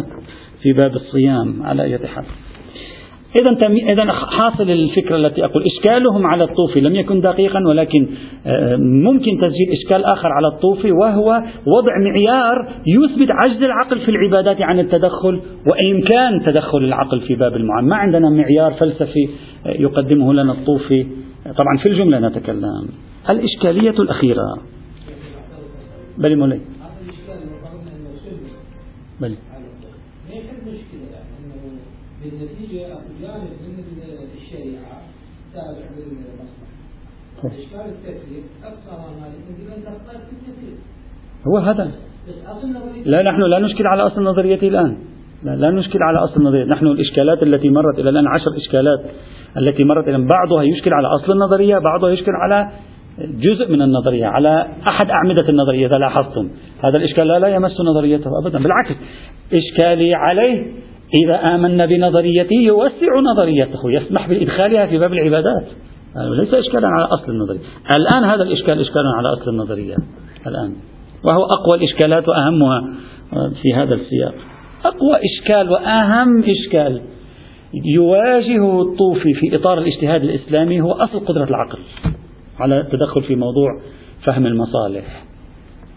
[0.63, 2.25] في باب الصيام على أي حال.
[3.41, 8.07] إذا إذا حاصل الفكرة التي أقول إشكالهم على الطوفي لم يكن دقيقا ولكن
[8.45, 14.61] آه، ممكن تسجيل إشكال آخر على الطوفي وهو وضع معيار يثبت عجز العقل في العبادات
[14.61, 19.29] عن التدخل وإمكان تدخل العقل في باب المعاملة ما عندنا معيار فلسفي
[19.65, 21.07] آه، يقدمه لنا الطوفي.
[21.57, 22.89] طبعا في الجملة نتكلم.
[23.29, 24.57] الإشكالية الأخيرة.
[26.17, 26.61] بل مولاي.
[29.21, 29.35] بل
[32.23, 32.87] بالنتيجة
[33.21, 33.83] جانب من
[34.37, 35.01] الشريعة
[35.53, 36.67] تابع للمصلحة
[37.47, 38.45] إشكال التكليف
[41.47, 41.91] هو هذا.
[43.05, 44.97] لا نحن لا نشكل على أصل نظريته الآن.
[45.43, 46.65] لا, لا نشكل على أصل النظرية.
[46.75, 48.99] نحن الإشكالات التي مرت إلى الآن عشر إشكالات
[49.57, 52.71] التي مرت إلى بعضها يشكل على أصل النظرية بعضها يشكل على
[53.19, 56.49] جزء من النظرية على أحد أعمدة النظرية إذا لاحظتم.
[56.83, 58.95] هذا الإشكال لا, لا يمس نظريته أبدا بالعكس.
[59.53, 60.65] إشكالي عليه
[61.25, 65.65] إذا آمنا بنظريته يوسع نظريته يسمح بإدخالها في باب العبادات.
[66.15, 67.59] ليس إشكالا على أصل النظرية.
[67.97, 69.95] الآن هذا الإشكال إشكال على أصل النظرية.
[70.47, 70.75] الآن.
[71.23, 72.93] وهو أقوى الإشكالات وأهمها
[73.61, 74.33] في هذا السياق.
[74.85, 77.01] أقوى إشكال وأهم إشكال
[77.95, 81.79] يواجه الطوفي في إطار الاجتهاد الإسلامي هو أصل قدرة العقل
[82.59, 83.69] على التدخل في موضوع
[84.25, 85.23] فهم المصالح.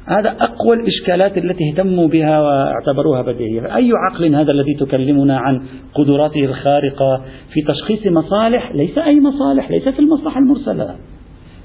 [0.07, 3.77] هذا أقوى الإشكالات التي اهتموا بها واعتبروها بديهية.
[3.77, 5.63] أي عقل هذا الذي تكلمنا عن
[5.95, 10.95] قدراته الخارقة في تشخيص مصالح ليس أي مصالح ليس في المصلحة المرسلة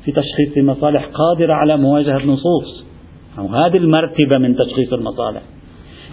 [0.05, 2.83] في تشخيص مصالح قادرة على مواجهة نصوص
[3.39, 5.41] أو هذه المرتبة من تشخيص المصالح.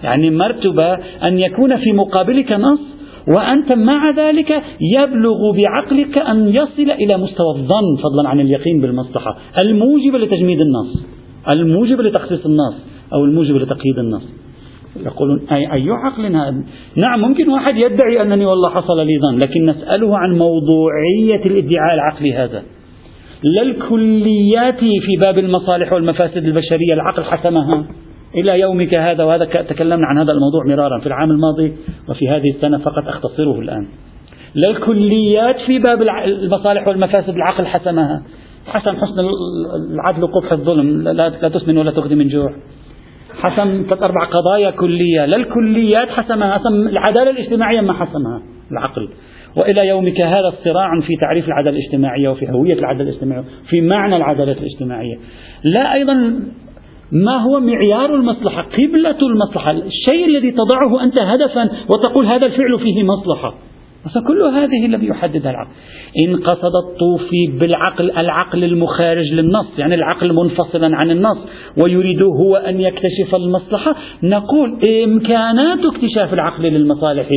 [0.05, 2.81] يعني مرتبة أن يكون في مقابلك نص
[3.37, 4.63] وأنت مع ذلك
[4.97, 11.07] يبلغ بعقلك أن يصل إلى مستوى الظن فضلا عن اليقين بالمصلحة الموجب لتجميد النص.
[11.53, 12.75] الموجب لتخصيص النص
[13.13, 14.23] أو الموجب لتقييد النص.
[15.07, 16.65] يقولون أي أي عقل هذا؟
[16.97, 22.35] نعم ممكن واحد يدعي أنني والله حصل لي ظن لكن نسأله عن موضوعية الادعاء العقلي
[22.35, 22.63] هذا.
[23.43, 27.85] لا الكليات في باب المصالح والمفاسد البشرية العقل حسمها.
[28.35, 31.73] إلى يومك هذا وهذا تكلمنا عن هذا الموضوع مرارا في العام الماضي
[32.09, 33.87] وفي هذه السنة فقط أختصره الآن.
[34.55, 38.23] لا الكليات في باب المصالح والمفاسد العقل حسمها.
[38.69, 39.29] حسم حسن
[39.95, 42.53] العدل وقبح الظلم لا, لا تسمن ولا تغني من جوع.
[43.41, 49.09] حسم ثلاث أربع قضايا كلية لا الكليات حسمها حسم العدالة الاجتماعية ما حسمها العقل.
[49.57, 54.53] وإلى يومك هذا الصراع في تعريف العدالة الاجتماعية وفي هوية العدالة الاجتماعية في معنى العدالة
[54.53, 55.19] الاجتماعية.
[55.65, 56.15] لا أيضا
[57.13, 59.71] ما هو معيار المصلحة؟ قبلة المصلحة.
[59.71, 63.55] الشيء الذي تضعه أنت هدفا وتقول هذا الفعل فيه مصلحة.
[64.27, 65.71] كل هذه الذي يحددها العقل.
[66.25, 71.39] إن قصد الطوفي بالعقل العقل المخارج للنص يعني العقل منفصلا عن النص
[71.83, 77.29] ويريد هو أن يكتشف المصلحة نقول إمكانات اكتشاف العقل للمصالح.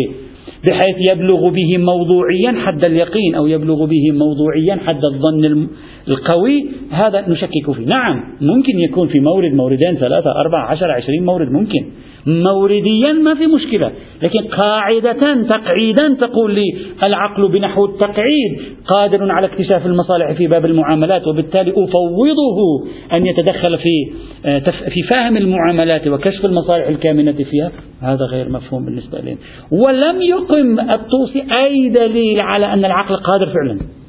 [0.70, 5.68] بحيث يبلغ به موضوعيا حد اليقين أو يبلغ به موضوعيا حد الظن
[6.08, 6.66] القوي.
[6.92, 7.86] هذا نشكك فيه.
[7.86, 11.86] نعم ممكن يكون في مورد موردين ثلاثة أربعة عشر عشرين مورد ممكن.
[12.26, 13.92] مورديا ما في مشكلة.
[14.24, 21.28] لكن قاعدة تقعيدا تقول لي العقل بنحو التقعيد قادر على اكتشاف المصالح في باب المعاملات
[21.28, 24.12] وبالتالي أفوضه أن يتدخل في
[24.46, 27.72] آه، في فهم المعاملات وكشف المصالح الكامنة فيها.
[28.02, 29.38] هذا غير مفهوم بالنسبة لنا
[29.72, 34.01] ولم يقم الطوسي أي دليل على أن العقل قادر فعلا.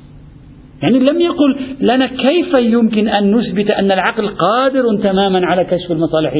[0.82, 6.34] يعني لم يقل لنا كيف يمكن أن نثبت أن العقل قادر تماما على كشف المصالح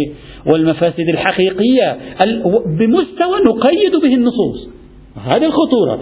[0.52, 1.98] والمفاسد الحقيقية؟
[2.78, 4.68] بمستوى نقيد به النصوص.
[5.34, 6.00] هذه الخطورة.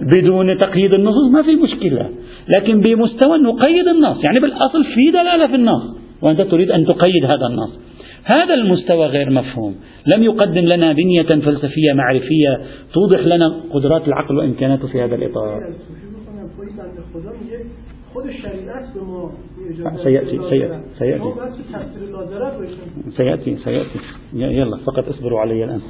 [0.00, 2.10] بدون تقييد النصوص ما في مشكلة.
[2.56, 5.82] لكن بمستوى نقيد النص يعني بالأصل في دلالة في النص.
[6.22, 7.80] وأنت تريد أن تقيد هذا النص.
[8.24, 9.74] هذا المستوى غير مفهوم.
[10.06, 12.60] لم يقدم لنا بنية فلسفية معرفية
[12.94, 15.60] توضح لنا قدرات العقل وإمكاناته في هذا الإطار.
[18.14, 19.30] خود شریعت به
[19.84, 21.32] ما سيأتي سيأتي سيأتي
[23.16, 23.98] سيأتي سيأتي
[24.32, 25.80] يلا فقط اصبروا علي الآن.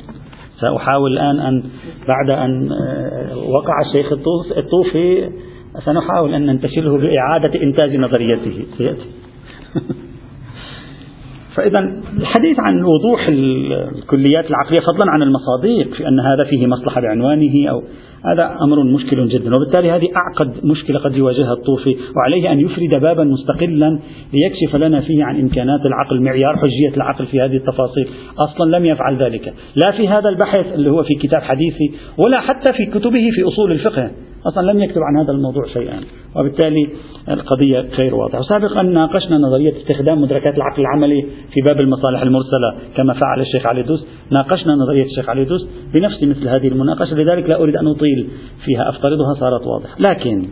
[0.60, 1.62] سأحاول الآن أن
[2.08, 4.12] بعد أن آه، وقع الشيخ
[4.56, 5.30] الطوفي
[5.84, 8.66] سنحاول أن ننتشله بإعادة إنتاج نظريته.
[8.78, 9.10] سيأتي.
[11.54, 11.78] فإذا
[12.16, 17.82] الحديث عن وضوح الكليات العقلية فضلا عن المصادق في أن هذا فيه مصلحة بعنوانه أو
[18.32, 19.50] هذا أمر مشكل جدا.
[19.56, 23.98] وبالتالي هذه أعقد مشكلة قد يواجهها الطوفي وعليه أن يفرد بابا مستقلا
[24.32, 28.08] ليكشف لنا فيه عن إمكانات العقل معيار حجية العقل في هذه التفاصيل.
[28.38, 29.54] أصلا لم يفعل ذلك.
[29.84, 31.92] لا في هذا البحث اللي هو في كتاب حديثي
[32.26, 34.10] ولا حتى في كتبه في أصول الفقه.
[34.46, 36.00] أصلا لم يكتب عن هذا الموضوع شيئا.
[36.36, 36.88] وبالتالي
[37.28, 43.12] القضية غير واضحة سابقا ناقشنا نظرية استخدام مدركات العقل العملي في باب المصالح المرسلة كما
[43.12, 44.06] فعل الشيخ علي دوس.
[44.30, 47.14] ناقشنا نظرية الشيخ علي دوس بنفس مثل هذه المناقشة.
[47.14, 48.13] لذلك لا أريد أن أطيل.
[48.64, 49.96] فيها أفترضها صارت واضحة.
[49.98, 50.48] لكن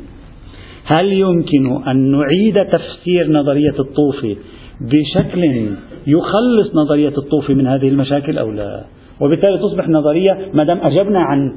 [0.85, 4.37] هل يمكن أن نعيد تفسير نظرية الطوفي
[4.81, 5.69] بشكل
[6.07, 8.85] يخلص نظرية الطوفي من هذه المشاكل أو لا؟
[9.21, 11.53] وبالتالي تصبح نظرية ما دام أجبنا عن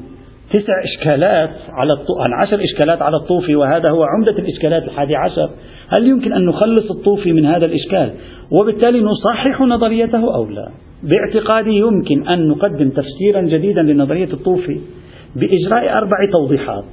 [0.50, 2.20] تسع إشكالات على الطو...
[2.20, 5.50] عن عشر إشكالات على الطوفي وهذا هو عمدة الإشكالات الحادي عشر
[5.98, 8.12] هل يمكن أن نخلص الطوفي من هذا الإشكال؟
[8.52, 10.70] وبالتالي نصحح نظريته أو لا؟
[11.04, 14.80] باعتقادي يمكن أن نقدم تفسيرا جديدا لنظرية الطوفي
[15.36, 16.86] بإجراء أربع توضيحات.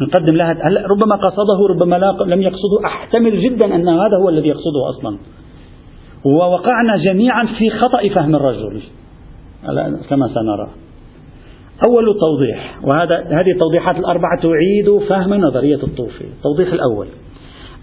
[0.00, 2.86] نقدم لها هلا ربما قصده ربما لا لم يقصده.
[2.86, 5.18] أحتمل جدا أن هذا هو الذي يقصده أصلا.
[6.24, 8.80] ووقعنا جميعا في خطأ فهم الرجل.
[10.10, 10.70] كما سنرى.
[11.88, 16.24] أول توضيح وهذا هذه التوضيحات الأربعة تعيد فهم نظرية الطوفي.
[16.24, 17.06] التوضيح الأول.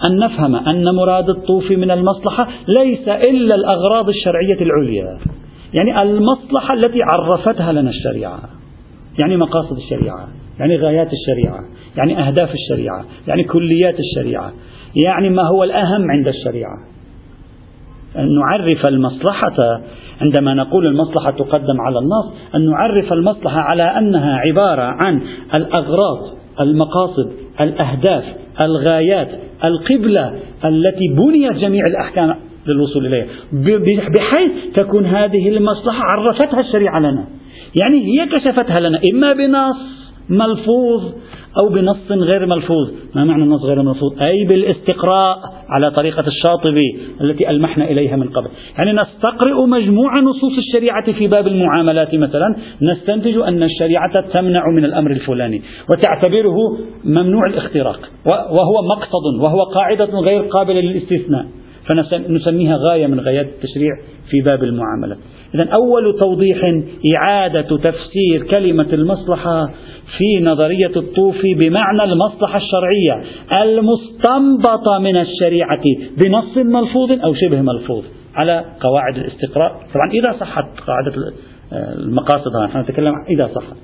[0.10, 5.18] أن نفهم أن مراد الطوفي من المصلحة ليس إلا الأغراض الشرعية العليا.
[5.74, 8.40] يعني المصلحة التي عرفتها لنا الشريعة.
[9.20, 10.28] يعني مقاصد الشريعة
[10.60, 11.60] يعني غايات الشريعة
[11.98, 14.54] يعني أهداف الشريعة يعني كليات الشريعة
[15.06, 16.78] يعني ما هو الأهم عند الشريعة.
[18.18, 19.82] أن نعرف المصلحة
[20.26, 25.22] عندما نقول المصلحة تقدم على النص أن نعرف المصلحة على أنها عبارة عن
[25.54, 28.24] الأغراض المقاصد الأهداف
[28.62, 29.30] الغايات
[29.64, 32.36] القبلة التي بنيت جميع الأحكام
[32.68, 33.26] للوصول إليها.
[34.10, 37.26] بحيث تكون هذه المصلحة عرفتها الشريعة لنا.
[37.82, 39.78] يعني هي كشفتها لنا إما بنص
[40.30, 41.14] ملفوظ
[41.62, 42.90] أو بنص غير ملفوظ.
[43.16, 45.38] ما معنى النص غير ملفوظ؟ أي بالاستقراء
[45.70, 48.48] على طريقة الشاطبي التي ألمحنا إليها من قبل.
[48.78, 55.12] يعني نستقرئ مجموع نصوص الشريعة في باب المعاملات مثلا نستنتج أن الشريعة تمنع من الأمر
[55.12, 56.56] الفلاني وتعتبره
[57.06, 61.46] ممنوع الاختراق وهو مقصد وهو قاعدة غير قابلة للاستثناء.
[61.88, 63.92] فنسميها غاية من غايات التشريع
[64.30, 65.18] في باب المعاملة.
[65.56, 66.58] إذا أول توضيح
[67.16, 69.66] إعادة تفسير كلمة المصلحة
[70.18, 73.24] في نظرية الطوفي بمعنى المصلحة الشرعية
[73.64, 75.84] المستنبطة من الشريعة
[76.18, 78.04] بنص ملفوظ أو شبه ملفوظ
[78.36, 79.72] على قواعد الاستقراء.
[79.72, 81.14] طبعا إذا صحت قاعدة
[82.00, 83.76] المقاصد نحن نتكلم إذا صحت.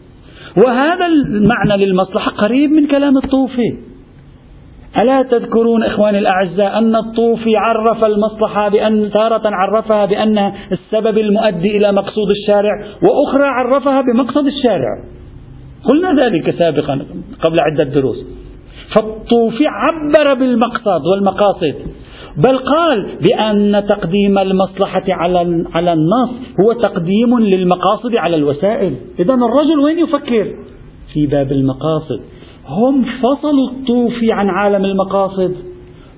[0.66, 3.78] وهذا المعنى للمصلحة قريب من كلام الطوفي.
[4.98, 11.92] ألا تذكرون إخواني الأعزاء أن الطوفي عرف المصلحة بأن تارة عرفها بأن السبب المؤدي إلى
[11.92, 15.04] مقصود الشارع وأخرى عرفها بمقصد الشارع.
[15.90, 17.06] قلنا ذلك سابقا
[17.46, 18.18] قبل عدة دروس.
[18.96, 21.76] فالطوفي عبر بالمقصد والمقاصد
[22.38, 26.30] بل قال بأن تقديم المصلحة على على النص
[26.62, 30.48] هو تقديم للمقاصد على الوسائل، إذا الرجل وين يفكر؟
[31.14, 32.22] في باب المقاصد،
[32.68, 35.56] هم فصلوا الطوفي عن عالم المقاصد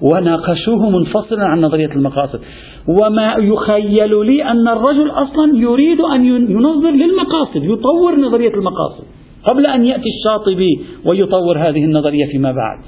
[0.02, 2.40] وناقشوه منفصلا عن نظرية المقاصد.
[2.88, 9.04] وما يخيل لي أن الرجل أصلا يريد أن ينظر للمقاصد يطور نظرية المقاصد
[9.52, 12.80] قبل أن يأتي الشاطبي ويطور هذه النظرية فيما بعد.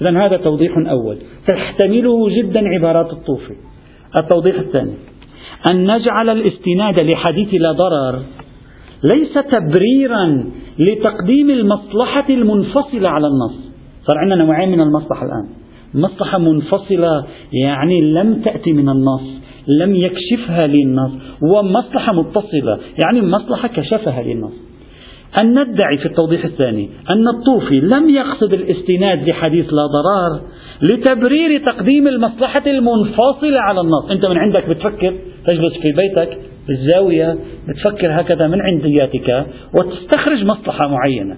[0.00, 1.16] إذا هذا توضيح أول.
[1.48, 3.54] تحتمله جدا عبارات الطوفي
[4.18, 4.94] التوضيح الثاني.
[5.70, 8.22] أن نجعل الاستناد لحديث لا ضرر
[9.04, 10.44] ليس تبريرا
[10.78, 13.72] لتقديم المصلحة المنفصلة على النص.
[14.06, 15.48] صار عندنا نوعين من المصلحة الآن.
[15.94, 21.12] مصلحة منفصلة يعني لم تأتي من النص لم يكشفها للنص
[21.42, 24.52] ومصلحة متصلة يعني مصلحة كشفها للنص.
[25.40, 30.40] أن ندعي في التوضيح الثاني أن الطوفي لم يقصد الاستناد لحديث لا ضرار
[30.82, 34.10] لتبرير تقديم المصلحة المنفصلة على النص.
[34.10, 35.14] أنت من عندك بتفكر
[35.46, 37.38] تجلس في بيتك في الزاوية
[37.68, 39.46] بتفكر هكذا من عندياتك
[39.78, 41.36] وتستخرج مصلحة معينة.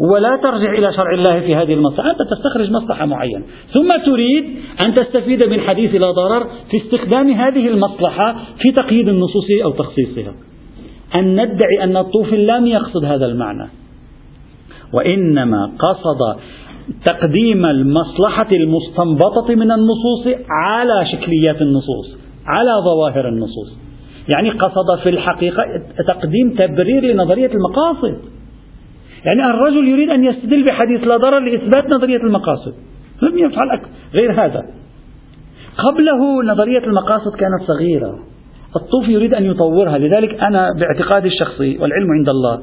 [0.00, 2.10] ولا ترجع إلى شرع الله في هذه المصلحة.
[2.10, 3.42] أنت تستخرج مصلحة معينة.
[3.74, 4.44] ثم تريد
[4.80, 10.34] أن تستفيد من حديث لا ضرر في استخدام هذه المصلحة في تقييد النصوص أو تخصيصها.
[11.14, 13.68] أن ندعي أن الطوفي لم يقصد هذا المعنى.
[14.92, 16.40] وإنما قصد
[17.06, 22.16] تقديم المصلحة المستنبطة من النصوص على شكليات النصوص
[22.46, 23.91] على ظواهر النصوص.
[24.28, 25.62] يعني قصد في الحقيقة
[26.08, 28.18] تقديم تبرير لنظرية المقاصد.
[29.24, 32.74] يعني الرجل يريد أن يستدل بحديث لا ضرر لإثبات نظرية المقاصد.
[33.22, 33.80] لم يفعل
[34.14, 34.62] غير هذا.
[35.78, 38.18] قبله نظرية المقاصد كانت صغيرة.
[38.76, 39.98] الطوفي يريد أن يطورها.
[39.98, 42.62] لذلك أنا باعتقادي الشخصي والعلم عند الله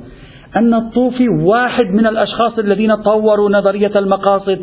[0.55, 4.60] أن الطوفي واحد من الأشخاص الذين طوروا نظرية المقاصد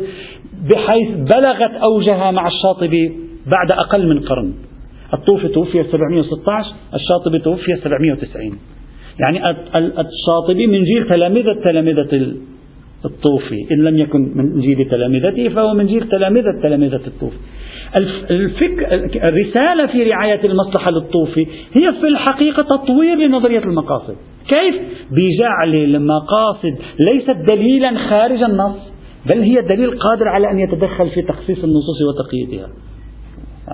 [0.73, 3.17] بحيث بلغت أوجها مع الشاطبي
[3.47, 4.53] بعد أقل من قرن.
[5.13, 8.57] الطوفي توفي 716 الشاطبي توفي 790
[9.19, 12.35] يعني الشاطبي من جيل تلامذة تلامذة
[13.05, 13.65] الطوفي.
[13.71, 17.37] إن لم يكن من جيل تلامذته فهو من جيل تلامذة تلامذة الطوفي.
[18.31, 18.93] الفكر
[19.27, 24.15] الرسالة في رعاية المصلحة للطوفي هي في الحقيقة تطوير لنظرية المقاصد.
[24.47, 24.75] كيف؟
[25.11, 28.77] بجعل المقاصد ليست دليلا خارج النص
[29.25, 32.69] بل هي دليل قادر على أن يتدخل في تخصيص النصوص وتقييدها.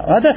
[0.08, 0.36] هذا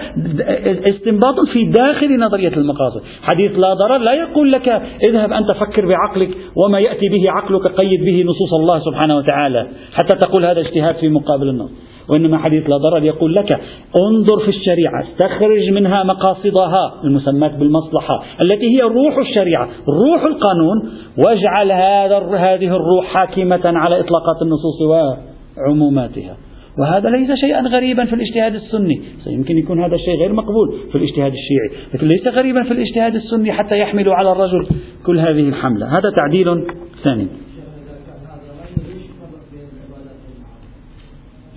[0.90, 3.02] استنباط في داخل نظرية المقاصد.
[3.22, 4.68] حديث لا ضرر لا يقول لك
[5.02, 6.30] اذهب أنت فكر بعقلك
[6.64, 11.08] وما يأتي به عقلك قيد به نصوص الله سبحانه وتعالى حتى تقول هذا اجتهاد في
[11.08, 11.70] مقابل النص.
[12.08, 13.60] وإنما حديث لا ضرر يقول لك
[14.00, 20.90] انظر في الشريعة استخرج منها مقاصدها المسمات بالمصلحة التي هي روح الشريعة روح القانون
[21.26, 26.36] واجعل هذا هذه الروح حاكمة على إطلاقات النصوص وعموماتها.
[26.78, 29.00] وهذا ليس شيئا غريبا في الاجتهاد السني.
[29.26, 33.52] يمكن يكون هذا الشيء غير مقبول في الاجتهاد الشيعي لكن ليس غريبا في الاجتهاد السني
[33.52, 34.66] حتى يحمل على الرجل
[35.06, 35.98] كل هذه الحملة.
[35.98, 36.64] هذا تعديل
[37.04, 37.26] ثاني.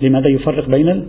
[0.02, 1.06] لماذا يفرق بين ال...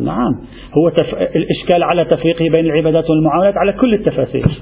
[0.00, 0.32] نعم
[0.78, 1.14] هو تف...
[1.14, 4.60] الإشكال على تفريقه بين العبادات والمعاملات على كل التفاسير.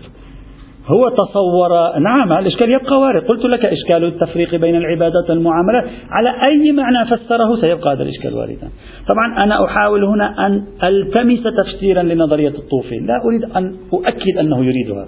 [0.94, 3.22] هو تصور نعم الإشكال يبقى وارد.
[3.22, 5.84] قلت لك إشكال التفريق بين العبادات والمعاملات.
[6.10, 8.68] على أي معنى فسره؟ سيبقى هذا الإشكال واردا.
[9.08, 15.06] طبعا أنا أحاول هنا أن ألتمس تفسيرا لنظرية الطوفي لا أريد أن أؤكد أنه يريدها.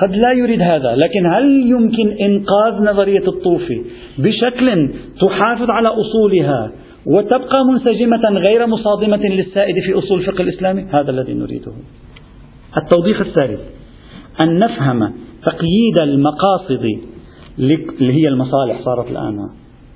[0.00, 3.82] قد لا يريد هذا لكن هل يمكن إنقاذ نظرية الطوفي
[4.18, 6.72] بشكل تحافظ على أصولها
[7.06, 11.72] وتبقى منسجمة غير مصادمة للسائد في أصول الفقه الإسلامي؟ هذا الذي نريده.
[12.76, 13.60] التوضيح الثالث.
[14.40, 15.12] أن نفهم
[15.42, 16.84] تقييد المقاصد
[17.58, 19.48] اللي هي المصالح صارت الآن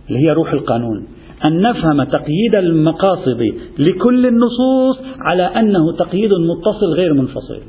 [0.09, 1.07] اللي هي روح القانون.
[1.45, 3.41] أن نفهم تقييد المقاصد
[3.78, 7.61] لكل النصوص على أنه تقييد متصل غير منفصل.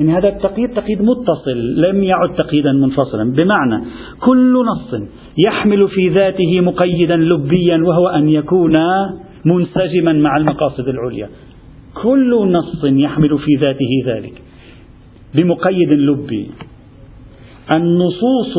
[0.00, 3.34] إن هذا التقييد تقييد متصل لم يعد تقييدا منفصلا.
[3.34, 3.84] بمعنى
[4.20, 5.02] كل نص
[5.46, 8.76] يحمل في ذاته مقيدا لبيا وهو أن يكون
[9.44, 11.28] منسجما مع المقاصد العليا.
[12.02, 14.42] كل نص يحمل في ذاته ذلك.
[15.34, 16.50] بمقيد لبي.
[17.70, 18.54] النصوص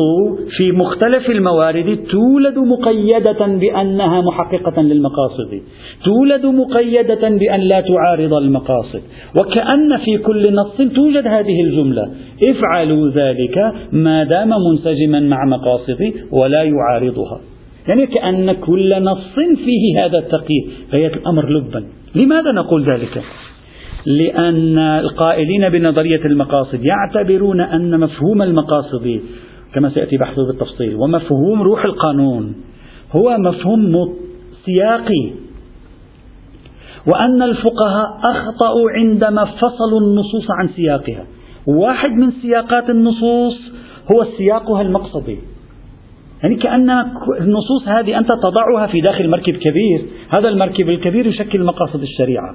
[0.56, 5.60] في مختلف الموارد تولد مقيدة بأنها محققة للمقاصد.
[6.04, 9.02] تولد مقيدة بأن لا تعارض المقاصد.
[9.40, 12.10] وكأن في كل نص توجد هذه الجملة.
[12.48, 17.40] افعلوا ذلك ما دام منسجما مع مقاصدي ولا يعارضها.
[17.88, 20.64] يعني كأن كل نص فيه هذا التقييد.
[20.92, 21.84] غاية الأمر لبا.
[22.14, 23.22] لماذا نقول ذلك؟
[24.06, 29.20] لأن القائلين بنظرية المقاصد يعتبرون أن مفهوم المقاصد
[29.74, 32.54] كما سيأتي بحثه بالتفصيل ومفهوم روح القانون
[33.12, 34.14] هو مفهوم
[34.64, 35.30] سياقي.
[37.06, 41.24] وأن الفقهاء أخطأوا عندما فصلوا النصوص عن سياقها.
[41.66, 43.56] واحد من سياقات النصوص
[44.12, 45.38] هو سياقها المقصدي.
[46.42, 46.90] يعني كأن
[47.40, 52.54] النصوص هذه أنت تضعها في داخل مركب كبير هذا المركب الكبير يشكل مقاصد الشريعة.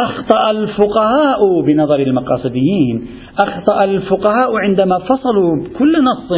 [0.00, 3.06] أخطأ الفقهاء بنظر المقاصديين.
[3.42, 6.32] أخطأ الفقهاء عندما فصلوا كل نص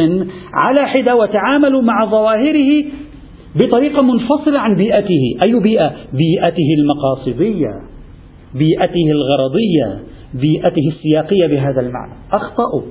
[0.53, 2.85] على حدة وتعاملوا مع ظواهره
[3.55, 5.37] بطريقة منفصلة عن بيئته.
[5.45, 7.95] أي بيئة؟ بيئته المقاصدية
[8.55, 10.03] بيئته الغرضية
[10.33, 12.13] بيئته السياقية بهذا المعنى.
[12.33, 12.81] أخطأوا.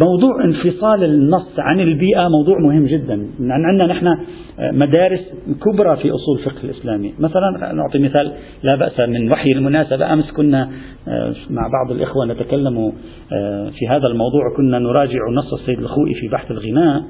[0.00, 3.26] موضوع انفصال النص عن البيئة موضوع مهم جدا.
[3.40, 4.16] عندنا نحن
[4.58, 5.20] مدارس
[5.64, 7.14] كبرى في أصول الفقه الإسلامي.
[7.18, 10.12] مثلا نعطي مثال لا بأس من وحي المناسبة.
[10.12, 10.70] أمس كنا
[11.08, 12.92] آه، مع بعض الإخوة نتكلم
[13.32, 14.42] آه، في هذا الموضوع.
[14.56, 17.02] كنا نراجع نص السيد الخوئي في بحث الغناء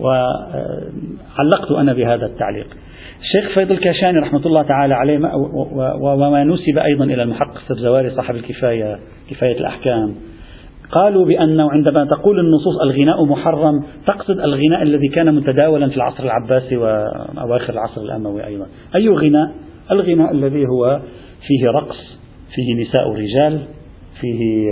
[0.00, 2.66] وعلقت أنا بهذا التعليق.
[3.20, 5.18] الشيخ فيض الكاشاني رحمة الله تعالى عليه
[6.00, 8.98] وما نسب أيضا إلى المحقق السبزواري صاحب الكفاية
[9.30, 10.14] كفاية الأحكام.
[10.92, 16.76] قالوا بأنه عندما تقول النصوص الغناء محرم تقصد الغناء الذي كان متداولا في العصر العباسي
[16.76, 18.66] وأواخر العصر الأموي أيضا.
[18.94, 19.54] أي غناء؟
[19.90, 21.00] الغناء الذي هو
[21.46, 22.18] فيه رقص
[22.54, 23.60] فيه نساء رجال
[24.20, 24.64] فيه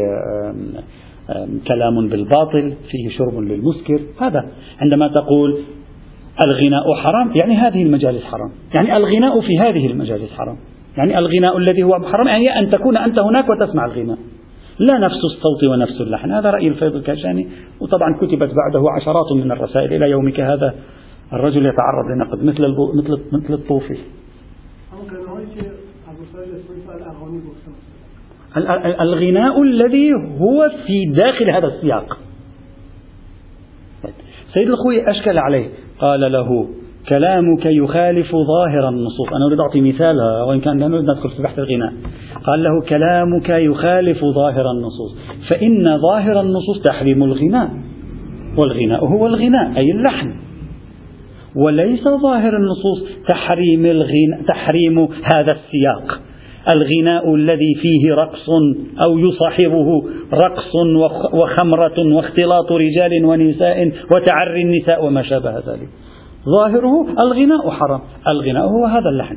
[1.69, 4.01] كلام بالباطل فيه شرب للمسكر.
[4.21, 4.49] هذا
[4.81, 5.59] عندما تقول
[6.47, 8.53] الغناء حرام يعني هذه المجالس حرام.
[8.79, 10.57] يعني الغناء في هذه المجالس حرام.
[10.97, 14.19] يعني الغناء الذي هو حرام يعني أن تكون أنت هناك وتسمع الغناء.
[14.79, 16.33] لا نفس الصوت ونفس اللحن.
[16.33, 17.49] هذا رأي الفيض الكاشاني
[17.81, 20.75] وطبعا كتبت بعده عشرات من الرسائل إلى يومك هذا.
[21.33, 22.63] الرجل يتعرض لنقد مثل
[22.95, 23.99] مثل مثل الطوفي.
[29.01, 32.19] الغناء الذي هو في داخل هذا السياق.
[34.55, 35.69] سيد الخوي أشكل عليه.
[35.99, 36.69] قال له
[37.09, 39.33] كلامك يخالف ظاهر النصوص.
[39.33, 41.93] أنا أريد أعطي مثالها وإن كان لا نريد ندخل في بحث الغناء.
[42.45, 45.17] قال له كلامك يخالف ظاهر النصوص.
[45.49, 47.71] فإن ظاهر النصوص تحريم الغناء
[48.59, 50.33] والغناء هو الغناء أي اللحن.
[51.57, 56.21] وليس ظاهر النصوص تحريم الغناء تحريم هذا السياق.
[56.69, 58.49] الغناء الذي فيه رقص
[59.07, 60.03] أو يصاحبه
[60.35, 60.73] رقص
[61.35, 65.89] وخمرة واختلاط رجال ونساء وتعري النساء وما شابه ذلك.
[66.49, 68.01] ظاهره الغناء حرام.
[68.29, 69.37] الغناء هو هذا اللحن.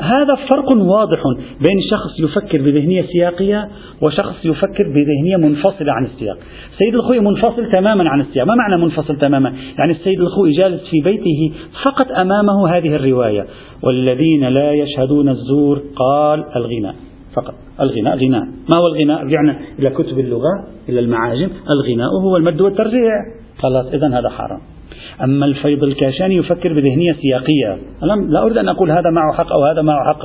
[0.00, 1.22] هذا فرق واضح
[1.60, 3.68] بين شخص يفكر بذهنية سياقية
[4.02, 6.38] وشخص يفكر بذهنية منفصلة عن السياق.
[6.78, 8.46] سيد الخوي منفصل تماما عن السياق.
[8.46, 11.52] ما معنى منفصل تماما؟ يعني السيد الخوي جالس في بيته
[11.84, 13.46] فقط أمامه هذه الرواية.
[13.82, 16.94] والذين لا يشهدون الزور قال الغناء.
[17.36, 17.54] فقط.
[17.80, 18.42] الغناء غناء.
[18.44, 21.48] ما هو الغناء؟ رجعنا إلى كتب اللغة إلى المعاجم.
[21.70, 23.12] الغناء هو المد والترجيع.
[23.58, 24.71] خلاص إذا هذا حرام.
[25.24, 27.78] أما الفيض الكاشاني يفكر بذهنية سياقية.
[28.02, 30.22] أنا لا أريد أن أقول هذا معه حق أو هذا معه حق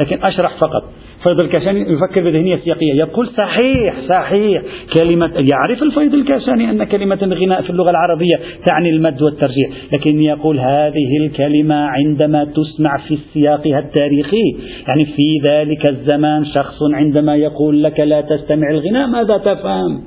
[0.00, 0.84] لكن أشرح فقط.
[1.22, 2.94] فيض الكاشاني يفكر بذهنية سياقية.
[2.94, 4.62] يقول صحيح صحيح.
[4.98, 8.36] كلمة يعرف الفيض الكاشاني أن كلمة الغناء في اللغة العربية
[8.66, 14.56] تعني المد والترجيع لكن يقول هذه الكلمة عندما تسمع في سياقها التاريخي.
[14.88, 20.02] يعني في ذلك الزمان شخص عندما يقول لك لا تستمع الغناء ماذا تفهم؟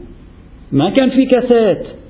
[0.72, 2.01] ما كان في كاسيت.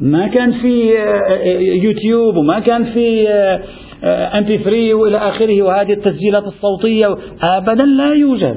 [0.00, 3.28] ما كان في آه، آه، يوتيوب وما كان في
[4.04, 8.56] ام بي 3 وإلى آخره وهذه التسجيلات الصوتية ابدا لا يوجد.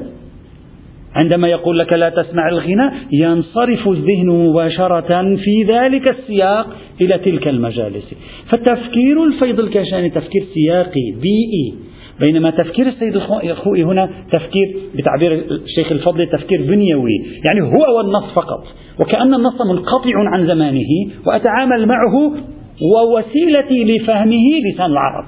[1.14, 6.66] عندما يقول لك لا تسمع الغناء ينصرف الذهن مباشرة في ذلك السياق
[7.00, 8.14] إلى تلك المجالس.
[8.50, 11.74] فالتفكير الفيض الكاشاني تفكير سياقي بيئي
[12.26, 18.66] بينما تفكير السيد الخوئي هنا تفكير بتعبير الشيخ الفضلي تفكير بنيوي يعني هو والنص فقط.
[19.00, 20.90] وكأن النص منقطع عن زمانه
[21.26, 22.32] وأتعامل معه
[22.94, 25.26] ووسيلتي لفهمه لسان العرب.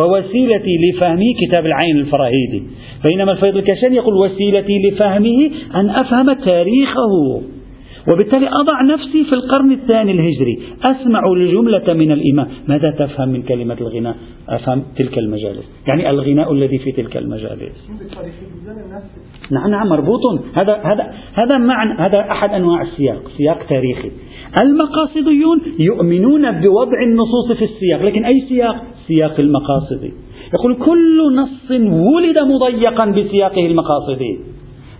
[0.00, 2.62] ووسيلتي لفهمه كتاب العين الفراهيدي
[3.10, 7.42] بينما الفيض الكاشاني يقول وسيلتي لفهمه أن أفهم تاريخه.
[8.12, 10.58] وبالتالي أضع نفسي في القرن الثاني الهجري.
[10.84, 12.48] أسمع الجملة من الإمام.
[12.68, 14.16] ماذا تفهم من كلمة الغناء؟
[14.48, 15.64] أفهم تلك المجالس.
[15.86, 17.90] يعني الغناء الذي في تلك المجالس.
[19.52, 20.20] نعم نعم مربوط.
[20.54, 24.10] هذا هذا هذا معنى هذا أحد أنواع السياق سياق تاريخي.
[24.60, 28.02] المقاصديون يؤمنون بوضع النصوص في السياق.
[28.02, 28.76] لكن أي سياق؟
[29.08, 30.12] سياق المقاصدي.
[30.54, 31.70] يقول كل نص
[32.14, 34.38] ولد مضيقا بسياقه المقاصدي.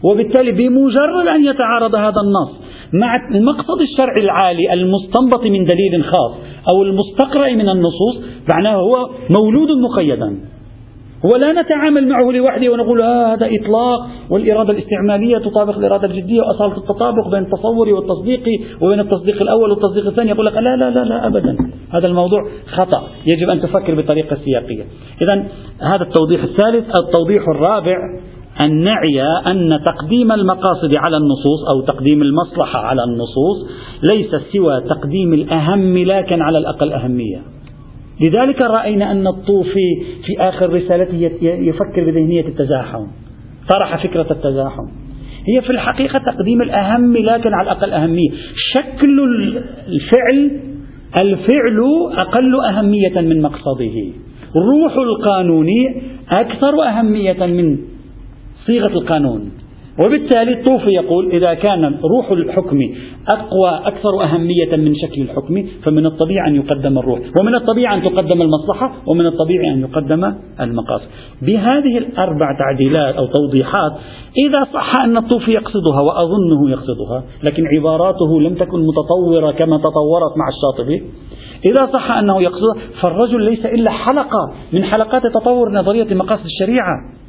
[0.02, 6.32] وبالتالي بمجرد أن يتعارض هذا النص مع المقصد الشرعي العالي المستنبط من دليل خاص
[6.72, 8.22] أو المستقرأ من النصوص
[8.52, 10.38] معناه هو مولود مقيدا.
[11.24, 17.28] ولا نتعامل معه لوحده ونقول آه هذا إطلاق والإرادة الاستعمالية تطابق الإرادة الجدية وأصالة التطابق
[17.28, 18.42] بين التصور والتصديق
[18.80, 20.30] وبين التصديق الأول والتصديق الثاني.
[20.30, 21.56] يقول لك لا لا لا لا أبدا.
[21.94, 23.08] هذا الموضوع خطأ.
[23.34, 24.84] يجب أن تفكر بطريقة سياقية.
[25.22, 25.46] إذا
[25.80, 27.96] هذا التوضيح الثالث التوضيح الرابع.
[28.60, 33.70] أن نعي أن تقديم المقاصد على النصوص أو تقديم المصلحة على النصوص
[34.12, 37.42] ليس سوى تقديم الأهم لكن على الأقل أهمية.
[38.26, 43.06] لذلك رأينا أن الطوفي في آخر رسالته يفكر بذهنية التزاحم
[43.68, 44.86] طرح فكرة التزاحم.
[45.48, 48.30] هي في الحقيقة تقديم الأهم لكن على الأقل أهمية.
[48.72, 49.20] شكل
[49.88, 50.60] الفعل
[51.20, 51.80] الفعل
[52.12, 54.12] أقل أهمية من مقصده.
[54.56, 55.68] روح القانون
[56.30, 57.78] أكثر أهمية من
[58.66, 59.50] صيغة القانون.
[60.04, 62.78] وبالتالي الطوفي يقول إذا كان روح الحكم
[63.28, 68.42] أقوى أكثر أهمية من شكل الحكم فمن الطبيعي أن يقدم الروح ومن الطبيعي أن تقدم
[68.42, 71.06] المصلحة ومن الطبيعي أن يقدم المقاصد.
[71.42, 73.92] بهذه الأربع تعديلات أو توضيحات
[74.48, 80.48] إذا صح أن الطوفي يقصدها وأظنه يقصدها لكن عباراته لم تكن متطورة كما تطورت مع
[80.48, 81.02] الشاطبي
[81.64, 87.25] إذا صح أنه يقصدها فالرجل ليس إلا حلقة من حلقات تطور نظرية مقاصد الشريعة.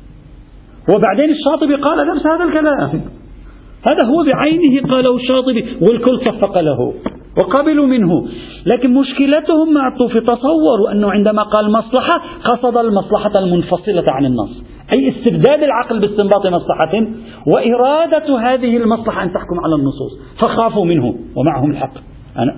[0.96, 3.02] وبعدين الشاطبي قال نفس هذا الكلام.
[3.84, 6.94] هذا هو بعينه قاله الشاطبي والكل صفق له
[7.40, 8.28] وقبلوا منه.
[8.66, 14.64] لكن مشكلتهم مع الطوفي تصوروا أنه عندما قال مصلحة قصد المصلحة المنفصلة عن النص.
[14.94, 17.08] أي استبداد العقل باستنباط مصلحة
[17.56, 20.12] وإرادة هذه المصلحة أن تحكم على النصوص.
[20.42, 21.94] فخافوا منه ومعهم الحق.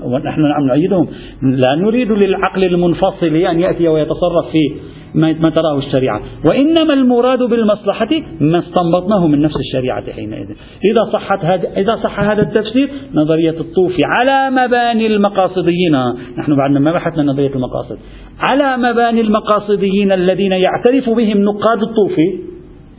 [0.03, 1.07] ونحن نعم نؤيدهم.
[1.41, 4.75] لا نريد للعقل المنفصل أن يأتي ويتصرف في
[5.15, 6.21] ما تراه الشريعة.
[6.49, 8.09] وإنما المراد بالمصلحة
[8.41, 10.47] ما استنبطناه من نفس الشريعة حينئذ.
[10.91, 15.95] إذا صحت هذا إذا صح هذا التفسير نظرية الطوفي على مباني المقاصديين.
[16.37, 17.97] نحن بعدنا ما بحثنا نظرية المقاصد.
[18.39, 22.39] على مباني المقاصديين الذين يعترف بهم نقاد الطوفي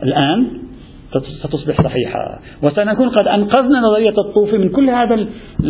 [0.03, 0.60] الآن
[1.43, 2.39] ستصبح صحيحة.
[2.63, 5.15] وسنكون قد أنقذنا نظرية الطوفي من كل هذا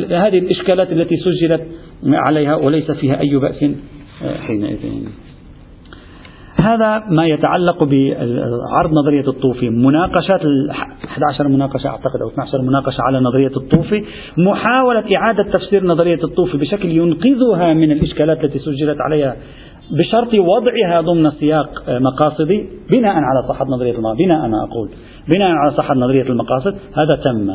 [0.10, 1.62] هذه الإشكالات التي سجلت
[2.30, 3.66] عليها وليس فيها أي بأس
[4.48, 4.78] حينئذ.
[6.64, 10.42] هذا ما يتعلق بعرض نظرية الطوفي مناقشات
[11.06, 14.04] 11 مناقشة أعتقد أو 12 مناقشة على نظرية الطوفي
[14.38, 19.36] محاولة إعادة تفسير نظرية الطوفي بشكل ينقذها من الإشكالات التي سجلت عليها
[19.92, 24.89] بشرط وضعها ضمن سياق مقاصدي بناء على صحة نظرية المقاصد بناء أنا أقول.
[25.28, 27.48] بناء على صحة نظرية المقاصد هذا تم.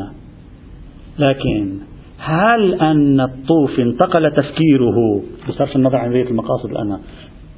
[1.19, 1.77] لكن
[2.19, 6.99] هل أن الطوفي انتقل تفكيره؟ بصرف النظر عن نظرية المقاصد الآن.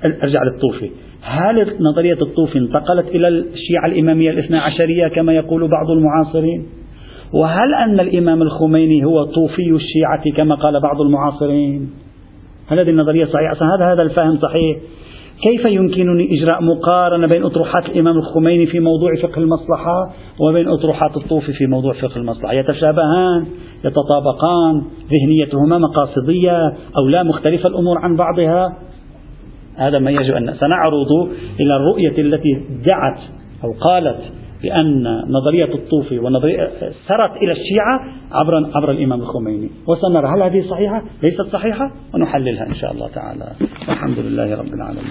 [0.06, 0.90] أرجع للطوفي.
[1.22, 6.66] هل نظرية الطوفي انتقلت إلى الشيعة الإمامية الاثنى عشرية كما يقول بعض المعاصرين؟
[7.34, 11.90] وهل أن الإمام الخميني هو طوفي الشيعة كما قال بعض المعاصرين؟
[12.68, 14.78] هل هذه النظرية صحيحة؟ هذا هذا الفهم صحيح.
[15.44, 21.54] كيف يمكنني إجراء مقارنة بين أطروحات الإمام الخميني في موضوع فقه المصلحة وبين أطروحات الطوفي
[21.54, 23.46] في موضوع فقه المصلحة؟ يتشابهان
[23.86, 26.68] يتطابقان ذهنيتهما مقاصدية
[27.02, 28.78] أو لا مختلفة الأمور عن بعضها؟
[29.76, 31.30] هذا ما يجب أن سنعرض
[31.60, 33.20] إلى الرؤية التي دعت
[33.64, 36.72] أو قالت بأن نظرية الطوفي ونظرية
[37.08, 38.00] سرت إلى الشيعة
[38.32, 39.70] عبر عبر الإمام الخميني.
[39.88, 43.52] وسنرى هل هذه صحيحة؟ ليست صحيحة؟ ونحللها إن شاء الله تعالى.
[43.88, 45.06] والحمد لله رب العالمين.